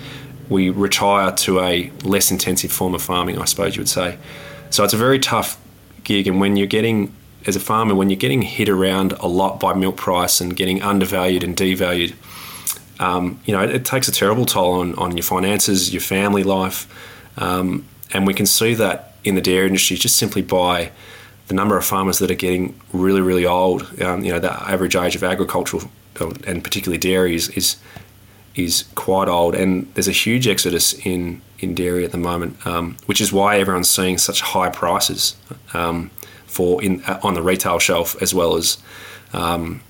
we 0.48 0.70
retire 0.70 1.32
to 1.32 1.60
a 1.60 1.90
less 2.04 2.30
intensive 2.30 2.70
form 2.70 2.94
of 2.94 3.02
farming, 3.02 3.38
I 3.38 3.44
suppose 3.44 3.76
you 3.76 3.80
would 3.80 3.88
say. 3.88 4.18
So 4.70 4.84
it's 4.84 4.94
a 4.94 4.98
very 4.98 5.18
tough 5.18 5.60
gig, 6.04 6.26
and 6.28 6.40
when 6.40 6.56
you're 6.56 6.66
getting 6.66 7.14
as 7.46 7.56
a 7.56 7.60
farmer, 7.60 7.94
when 7.94 8.10
you're 8.10 8.18
getting 8.18 8.42
hit 8.42 8.68
around 8.68 9.12
a 9.12 9.26
lot 9.26 9.58
by 9.58 9.72
milk 9.72 9.96
price 9.96 10.40
and 10.40 10.54
getting 10.54 10.82
undervalued 10.82 11.42
and 11.42 11.56
devalued, 11.56 12.14
um, 13.00 13.40
you 13.44 13.54
know, 13.54 13.62
it, 13.62 13.70
it, 13.70 13.84
takes 13.84 14.08
a 14.08 14.12
terrible 14.12 14.44
toll 14.44 14.80
on, 14.80 14.94
on 14.96 15.16
your 15.16 15.22
finances, 15.22 15.92
your 15.92 16.00
family 16.00 16.42
life. 16.42 16.86
Um, 17.38 17.86
and 18.12 18.26
we 18.26 18.34
can 18.34 18.46
see 18.46 18.74
that 18.74 19.14
in 19.24 19.34
the 19.34 19.40
dairy 19.40 19.66
industry 19.66 19.96
just 19.96 20.16
simply 20.16 20.42
by 20.42 20.90
the 21.48 21.54
number 21.54 21.76
of 21.76 21.84
farmers 21.84 22.18
that 22.18 22.30
are 22.30 22.34
getting 22.34 22.78
really, 22.92 23.20
really 23.20 23.46
old. 23.46 24.00
Um, 24.02 24.22
you 24.22 24.32
know, 24.32 24.38
the 24.38 24.52
average 24.52 24.94
age 24.94 25.16
of 25.16 25.24
agricultural 25.24 25.90
and 26.46 26.64
particularly 26.64 26.98
dairy 26.98 27.34
is, 27.34 27.48
is 27.50 27.76
is 28.54 28.84
quite 28.96 29.28
old, 29.28 29.54
and 29.54 29.92
there's 29.94 30.08
a 30.08 30.12
huge 30.12 30.48
exodus 30.48 30.92
in, 31.06 31.40
in 31.60 31.74
dairy 31.74 32.04
at 32.04 32.10
the 32.10 32.18
moment, 32.18 32.66
um, 32.66 32.96
which 33.06 33.20
is 33.20 33.32
why 33.32 33.58
everyone's 33.58 33.88
seeing 33.88 34.18
such 34.18 34.40
high 34.40 34.68
prices 34.68 35.36
um, 35.74 36.10
for 36.46 36.82
in 36.82 37.02
uh, 37.04 37.20
on 37.22 37.34
the 37.34 37.42
retail 37.42 37.78
shelf 37.78 38.20
as 38.20 38.34
well 38.34 38.56
as 38.56 38.78
um, 39.32 39.80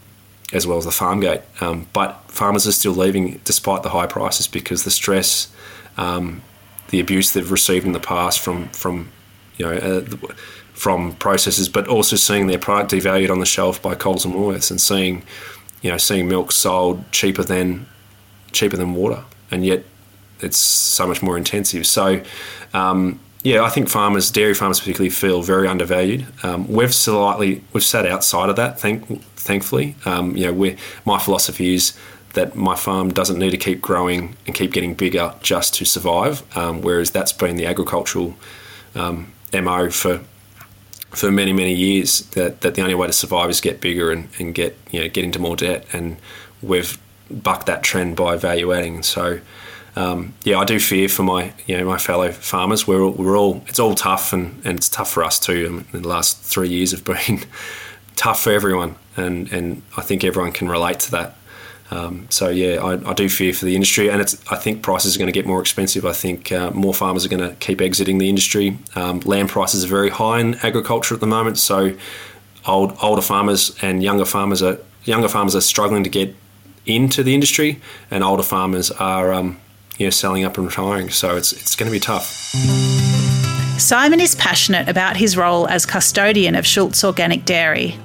as 0.52 0.66
well 0.66 0.78
as 0.78 0.84
the 0.84 0.90
farm 0.90 1.20
gate. 1.20 1.40
Um, 1.60 1.86
but 1.92 2.22
farmers 2.28 2.66
are 2.66 2.72
still 2.72 2.92
leaving 2.92 3.40
despite 3.44 3.82
the 3.82 3.90
high 3.90 4.06
prices 4.06 4.46
because 4.46 4.84
the 4.84 4.90
stress, 4.90 5.50
um, 5.96 6.42
the 6.88 7.00
abuse 7.00 7.32
they've 7.32 7.50
received 7.50 7.86
in 7.86 7.92
the 7.92 8.00
past 8.00 8.40
from 8.40 8.68
from 8.68 9.10
you 9.56 9.66
know. 9.66 9.72
Uh, 9.72 10.32
from 10.78 11.12
processors, 11.16 11.70
but 11.70 11.88
also 11.88 12.14
seeing 12.14 12.46
their 12.46 12.58
product 12.58 12.92
devalued 12.92 13.30
on 13.30 13.40
the 13.40 13.46
shelf 13.46 13.82
by 13.82 13.96
Coles 13.96 14.24
and 14.24 14.32
Woolworths, 14.32 14.70
and 14.70 14.80
seeing, 14.80 15.24
you 15.82 15.90
know, 15.90 15.96
seeing 15.96 16.28
milk 16.28 16.52
sold 16.52 17.10
cheaper 17.10 17.42
than 17.42 17.84
cheaper 18.52 18.76
than 18.76 18.94
water, 18.94 19.24
and 19.50 19.66
yet 19.66 19.84
it's 20.40 20.56
so 20.56 21.06
much 21.06 21.20
more 21.20 21.36
intensive. 21.36 21.84
So, 21.84 22.22
um, 22.72 23.18
yeah, 23.42 23.62
I 23.62 23.70
think 23.70 23.88
farmers, 23.88 24.30
dairy 24.30 24.54
farmers 24.54 24.78
particularly, 24.78 25.10
feel 25.10 25.42
very 25.42 25.66
undervalued. 25.66 26.26
Um, 26.44 26.68
we've 26.68 26.94
slightly 26.94 27.62
we've 27.72 27.84
sat 27.84 28.06
outside 28.06 28.48
of 28.48 28.56
that, 28.56 28.78
thank, 28.78 29.22
thankfully. 29.34 29.96
Um, 30.04 30.36
you 30.36 30.52
know, 30.52 30.76
my 31.04 31.18
philosophy 31.18 31.74
is 31.74 31.92
that 32.34 32.54
my 32.54 32.76
farm 32.76 33.10
doesn't 33.10 33.38
need 33.38 33.50
to 33.50 33.56
keep 33.56 33.80
growing 33.80 34.36
and 34.46 34.54
keep 34.54 34.72
getting 34.72 34.94
bigger 34.94 35.34
just 35.42 35.74
to 35.74 35.84
survive. 35.84 36.42
Um, 36.56 36.82
whereas 36.82 37.10
that's 37.10 37.32
been 37.32 37.56
the 37.56 37.66
agricultural 37.66 38.36
um, 38.94 39.32
mo 39.52 39.90
for 39.90 40.20
for 41.10 41.30
many 41.30 41.52
many 41.52 41.74
years. 41.74 42.20
That 42.30 42.60
that 42.60 42.74
the 42.74 42.82
only 42.82 42.94
way 42.94 43.06
to 43.06 43.12
survive 43.12 43.50
is 43.50 43.60
get 43.60 43.80
bigger 43.80 44.10
and, 44.10 44.28
and 44.38 44.54
get 44.54 44.76
you 44.90 45.00
know 45.00 45.08
get 45.08 45.24
into 45.24 45.38
more 45.38 45.56
debt. 45.56 45.86
And 45.92 46.16
we've 46.62 46.98
bucked 47.30 47.66
that 47.66 47.82
trend 47.82 48.16
by 48.16 48.36
value 48.36 48.72
adding. 48.72 49.02
So, 49.02 49.40
um, 49.96 50.34
yeah, 50.44 50.58
I 50.58 50.64
do 50.64 50.78
fear 50.78 51.08
for 51.08 51.22
my 51.22 51.52
you 51.66 51.76
know 51.78 51.84
my 51.86 51.98
fellow 51.98 52.30
farmers. 52.32 52.86
We're 52.86 53.02
all, 53.02 53.12
we're 53.12 53.38
all 53.38 53.64
it's 53.66 53.78
all 53.78 53.94
tough 53.94 54.32
and, 54.32 54.60
and 54.64 54.78
it's 54.78 54.88
tough 54.88 55.10
for 55.10 55.24
us 55.24 55.38
too. 55.38 55.66
I 55.66 55.70
mean, 55.70 56.02
the 56.02 56.08
last 56.08 56.40
three 56.40 56.68
years 56.68 56.92
have 56.92 57.04
been 57.04 57.40
tough 58.16 58.42
for 58.42 58.52
everyone, 58.52 58.96
and 59.16 59.50
and 59.52 59.82
I 59.96 60.02
think 60.02 60.24
everyone 60.24 60.52
can 60.52 60.68
relate 60.68 61.00
to 61.00 61.10
that. 61.12 61.36
Um, 61.90 62.26
so 62.30 62.48
yeah, 62.48 62.82
I, 62.82 63.10
I, 63.10 63.14
do 63.14 63.28
fear 63.28 63.52
for 63.54 63.64
the 63.64 63.74
industry, 63.74 64.08
and. 64.08 64.20
I 64.50 64.56
think 64.56 64.82
prices 64.82 65.14
are 65.16 65.18
going 65.18 65.28
to 65.28 65.32
get 65.32 65.46
more 65.46 65.60
expensive. 65.60 66.04
I 66.04 66.12
think 66.12 66.52
uh, 66.52 66.70
more 66.70 66.92
farmers 66.92 67.24
are 67.24 67.28
going 67.28 67.48
to 67.48 67.54
keep 67.56 67.80
exiting 67.80 68.18
the 68.18 68.28
industry. 68.28 68.76
Um, 68.94 69.20
land 69.20 69.48
prices 69.48 69.84
are 69.84 69.88
very 69.88 70.10
high 70.10 70.40
in 70.40 70.54
agriculture 70.56 71.14
at 71.14 71.20
the 71.20 71.26
moment, 71.26 71.58
so 71.58 71.96
old 72.66 72.96
older 73.02 73.22
farmers 73.22 73.76
and 73.80 74.02
younger 74.02 74.24
farmers 74.24 74.62
are 74.62 74.78
younger 75.04 75.28
farmers 75.28 75.56
are 75.56 75.60
struggling 75.60 76.04
to 76.04 76.10
get 76.10 76.34
into 76.86 77.22
the 77.22 77.34
industry, 77.34 77.80
and 78.10 78.22
older 78.24 78.42
farmers 78.42 78.90
are 78.90 79.32
um, 79.32 79.58
you 79.98 80.06
know 80.06 80.10
selling 80.10 80.44
up 80.44 80.56
and 80.58 80.66
retiring. 80.66 81.10
So 81.10 81.36
it's 81.36 81.52
it's 81.52 81.76
going 81.76 81.90
to 81.90 81.92
be 81.92 82.00
tough. 82.00 82.26
Simon 83.78 84.20
is 84.20 84.34
passionate 84.34 84.88
about 84.88 85.16
his 85.16 85.36
role 85.36 85.68
as 85.68 85.86
custodian 85.86 86.54
of 86.56 86.66
Schulz 86.66 87.04
Organic 87.04 87.44
Dairy. 87.44 87.96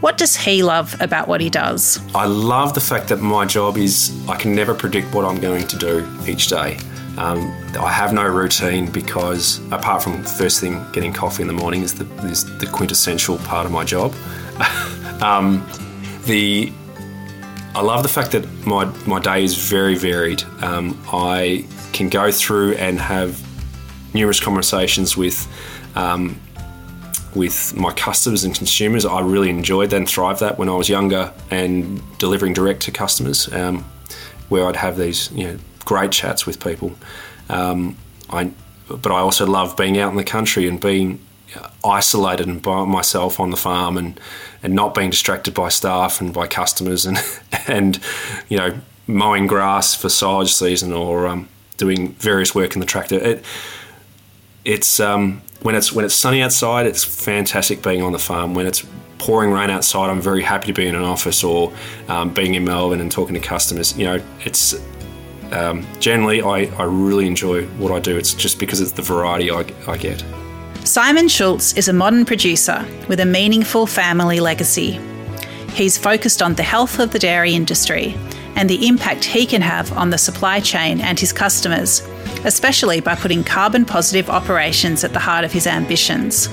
What 0.00 0.16
does 0.16 0.36
he 0.36 0.62
love 0.62 0.96
about 1.00 1.26
what 1.26 1.40
he 1.40 1.50
does? 1.50 2.00
I 2.14 2.26
love 2.26 2.74
the 2.74 2.80
fact 2.80 3.08
that 3.08 3.20
my 3.20 3.44
job 3.44 3.76
is 3.76 4.12
I 4.28 4.36
can 4.36 4.54
never 4.54 4.72
predict 4.72 5.12
what 5.12 5.24
I'm 5.24 5.40
going 5.40 5.66
to 5.66 5.76
do 5.76 6.08
each 6.26 6.46
day. 6.46 6.78
Um, 7.16 7.52
I 7.80 7.90
have 7.90 8.12
no 8.12 8.24
routine 8.24 8.88
because, 8.92 9.58
apart 9.72 10.04
from 10.04 10.22
first 10.22 10.60
thing 10.60 10.84
getting 10.92 11.12
coffee 11.12 11.42
in 11.42 11.48
the 11.48 11.52
morning, 11.54 11.82
is 11.82 11.94
the, 11.94 12.04
is 12.26 12.44
the 12.58 12.66
quintessential 12.66 13.38
part 13.38 13.66
of 13.66 13.72
my 13.72 13.82
job. 13.82 14.14
um, 15.20 15.68
the 16.26 16.72
I 17.74 17.82
love 17.82 18.02
the 18.02 18.08
fact 18.08 18.32
that 18.32 18.44
my, 18.66 18.84
my 19.06 19.20
day 19.20 19.44
is 19.44 19.56
very 19.56 19.96
varied. 19.96 20.42
Um, 20.62 21.00
I 21.12 21.66
can 21.92 22.08
go 22.08 22.30
through 22.30 22.74
and 22.74 22.98
have 22.98 23.40
numerous 24.14 24.40
conversations 24.40 25.16
with 25.16 25.46
um, 25.94 26.40
with 27.34 27.76
my 27.76 27.92
customers 27.92 28.44
and 28.44 28.54
consumers. 28.54 29.04
I 29.04 29.20
really 29.20 29.50
enjoyed 29.50 29.90
that 29.90 29.96
and 29.96 30.08
thrived 30.08 30.40
that 30.40 30.58
when 30.58 30.68
I 30.68 30.74
was 30.74 30.88
younger 30.88 31.32
and 31.50 32.02
delivering 32.18 32.52
direct 32.52 32.82
to 32.82 32.90
customers, 32.90 33.52
um, 33.52 33.84
where 34.48 34.66
I'd 34.66 34.76
have 34.76 34.96
these 34.96 35.30
you 35.32 35.46
know 35.46 35.58
great 35.84 36.12
chats 36.12 36.46
with 36.46 36.62
people. 36.62 36.92
Um, 37.48 37.96
I, 38.30 38.52
but 38.88 39.12
I 39.12 39.18
also 39.18 39.46
love 39.46 39.76
being 39.76 39.98
out 39.98 40.10
in 40.10 40.16
the 40.16 40.24
country 40.24 40.66
and 40.68 40.80
being 40.80 41.20
isolated 41.84 42.46
and 42.46 42.60
by 42.60 42.84
myself 42.84 43.40
on 43.40 43.50
the 43.50 43.56
farm 43.56 43.96
and 43.96 44.20
and 44.62 44.74
not 44.74 44.94
being 44.94 45.10
distracted 45.10 45.54
by 45.54 45.68
staff 45.68 46.20
and 46.20 46.34
by 46.34 46.46
customers 46.46 47.06
and 47.06 47.18
and 47.68 48.00
you 48.48 48.56
know 48.56 48.78
mowing 49.06 49.46
grass 49.46 49.94
for 49.94 50.08
silage 50.08 50.52
season 50.52 50.92
or 50.92 51.26
um, 51.26 51.48
doing 51.78 52.12
various 52.14 52.54
work 52.54 52.74
in 52.74 52.80
the 52.80 52.86
tractor. 52.86 53.16
It, 53.16 53.44
it's 54.64 55.00
um, 55.00 55.40
when 55.62 55.74
it's 55.74 55.92
when 55.92 56.04
it's 56.04 56.14
sunny 56.14 56.42
outside, 56.42 56.86
it's 56.86 57.04
fantastic 57.04 57.82
being 57.82 58.02
on 58.02 58.12
the 58.12 58.18
farm. 58.18 58.54
When 58.54 58.66
it's 58.66 58.86
pouring 59.18 59.50
rain 59.50 59.70
outside, 59.70 60.10
I'm 60.10 60.20
very 60.20 60.42
happy 60.42 60.68
to 60.68 60.72
be 60.72 60.86
in 60.86 60.94
an 60.94 61.02
office 61.02 61.42
or 61.42 61.72
um, 62.08 62.32
being 62.32 62.54
in 62.54 62.64
Melbourne 62.64 63.00
and 63.00 63.10
talking 63.10 63.34
to 63.34 63.40
customers. 63.40 63.96
You 63.98 64.04
know, 64.04 64.24
it's 64.44 64.74
um, 65.52 65.86
generally 65.98 66.42
I, 66.42 66.64
I 66.76 66.84
really 66.84 67.26
enjoy 67.26 67.66
what 67.78 67.92
I 67.92 68.00
do. 68.00 68.16
It's 68.16 68.34
just 68.34 68.58
because 68.58 68.80
it's 68.80 68.92
the 68.92 69.02
variety 69.02 69.50
I, 69.50 69.64
I 69.86 69.96
get. 69.96 70.24
Simon 70.84 71.28
Schulz 71.28 71.76
is 71.76 71.88
a 71.88 71.92
modern 71.92 72.24
producer 72.24 72.86
with 73.08 73.20
a 73.20 73.26
meaningful 73.26 73.86
family 73.86 74.40
legacy. 74.40 75.00
He's 75.72 75.98
focused 75.98 76.40
on 76.40 76.54
the 76.54 76.62
health 76.62 76.98
of 76.98 77.12
the 77.12 77.18
dairy 77.18 77.54
industry 77.54 78.16
and 78.56 78.70
the 78.70 78.86
impact 78.88 79.24
he 79.24 79.44
can 79.44 79.60
have 79.60 79.92
on 79.92 80.10
the 80.10 80.18
supply 80.18 80.60
chain 80.60 81.00
and 81.00 81.20
his 81.20 81.32
customers, 81.32 82.00
especially 82.44 83.00
by 83.00 83.14
putting 83.14 83.44
carbon 83.44 83.84
positive 83.84 84.30
operations 84.30 85.04
at 85.04 85.12
the 85.12 85.18
heart 85.18 85.44
of 85.44 85.52
his 85.52 85.66
ambitions. 85.66 86.48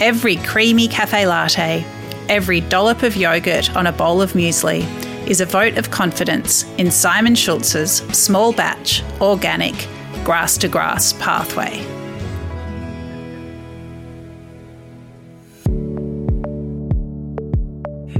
Every 0.00 0.36
creamy 0.36 0.88
cafe 0.88 1.26
latte, 1.26 1.84
every 2.28 2.60
dollop 2.60 3.02
of 3.02 3.16
yogurt 3.16 3.74
on 3.76 3.86
a 3.86 3.92
bowl 3.92 4.20
of 4.20 4.32
muesli 4.32 4.82
is 5.28 5.40
a 5.40 5.46
vote 5.46 5.78
of 5.78 5.90
confidence 5.90 6.64
in 6.78 6.90
Simon 6.90 7.34
Schulz's 7.34 7.98
small 8.16 8.52
batch, 8.52 9.02
organic, 9.20 9.74
grass 10.24 10.58
to 10.58 10.68
grass 10.68 11.12
pathway. 11.14 11.82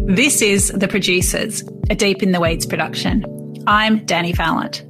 This 0.06 0.42
is 0.42 0.68
The 0.68 0.86
Producers, 0.86 1.64
a 1.90 1.94
Deep 1.94 2.22
in 2.22 2.32
the 2.32 2.40
Weeds 2.40 2.66
production. 2.66 3.24
I'm 3.66 4.06
Dani 4.06 4.36
Valent. 4.36 4.84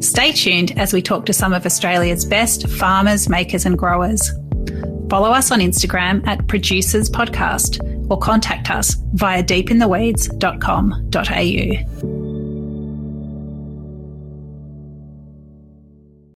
Stay 0.00 0.32
tuned 0.32 0.76
as 0.78 0.92
we 0.92 1.02
talk 1.02 1.26
to 1.26 1.32
some 1.32 1.52
of 1.52 1.66
Australia's 1.66 2.24
best 2.24 2.68
farmers, 2.68 3.28
makers, 3.28 3.66
and 3.66 3.78
growers. 3.78 4.32
Follow 5.08 5.30
us 5.30 5.50
on 5.50 5.58
Instagram 5.60 6.24
at 6.26 6.46
Producers 6.46 7.10
Podcast 7.10 7.80
or 8.10 8.18
contact 8.18 8.70
us 8.70 8.94
via 9.14 9.42
deepintheweeds.com.au. 9.42 12.19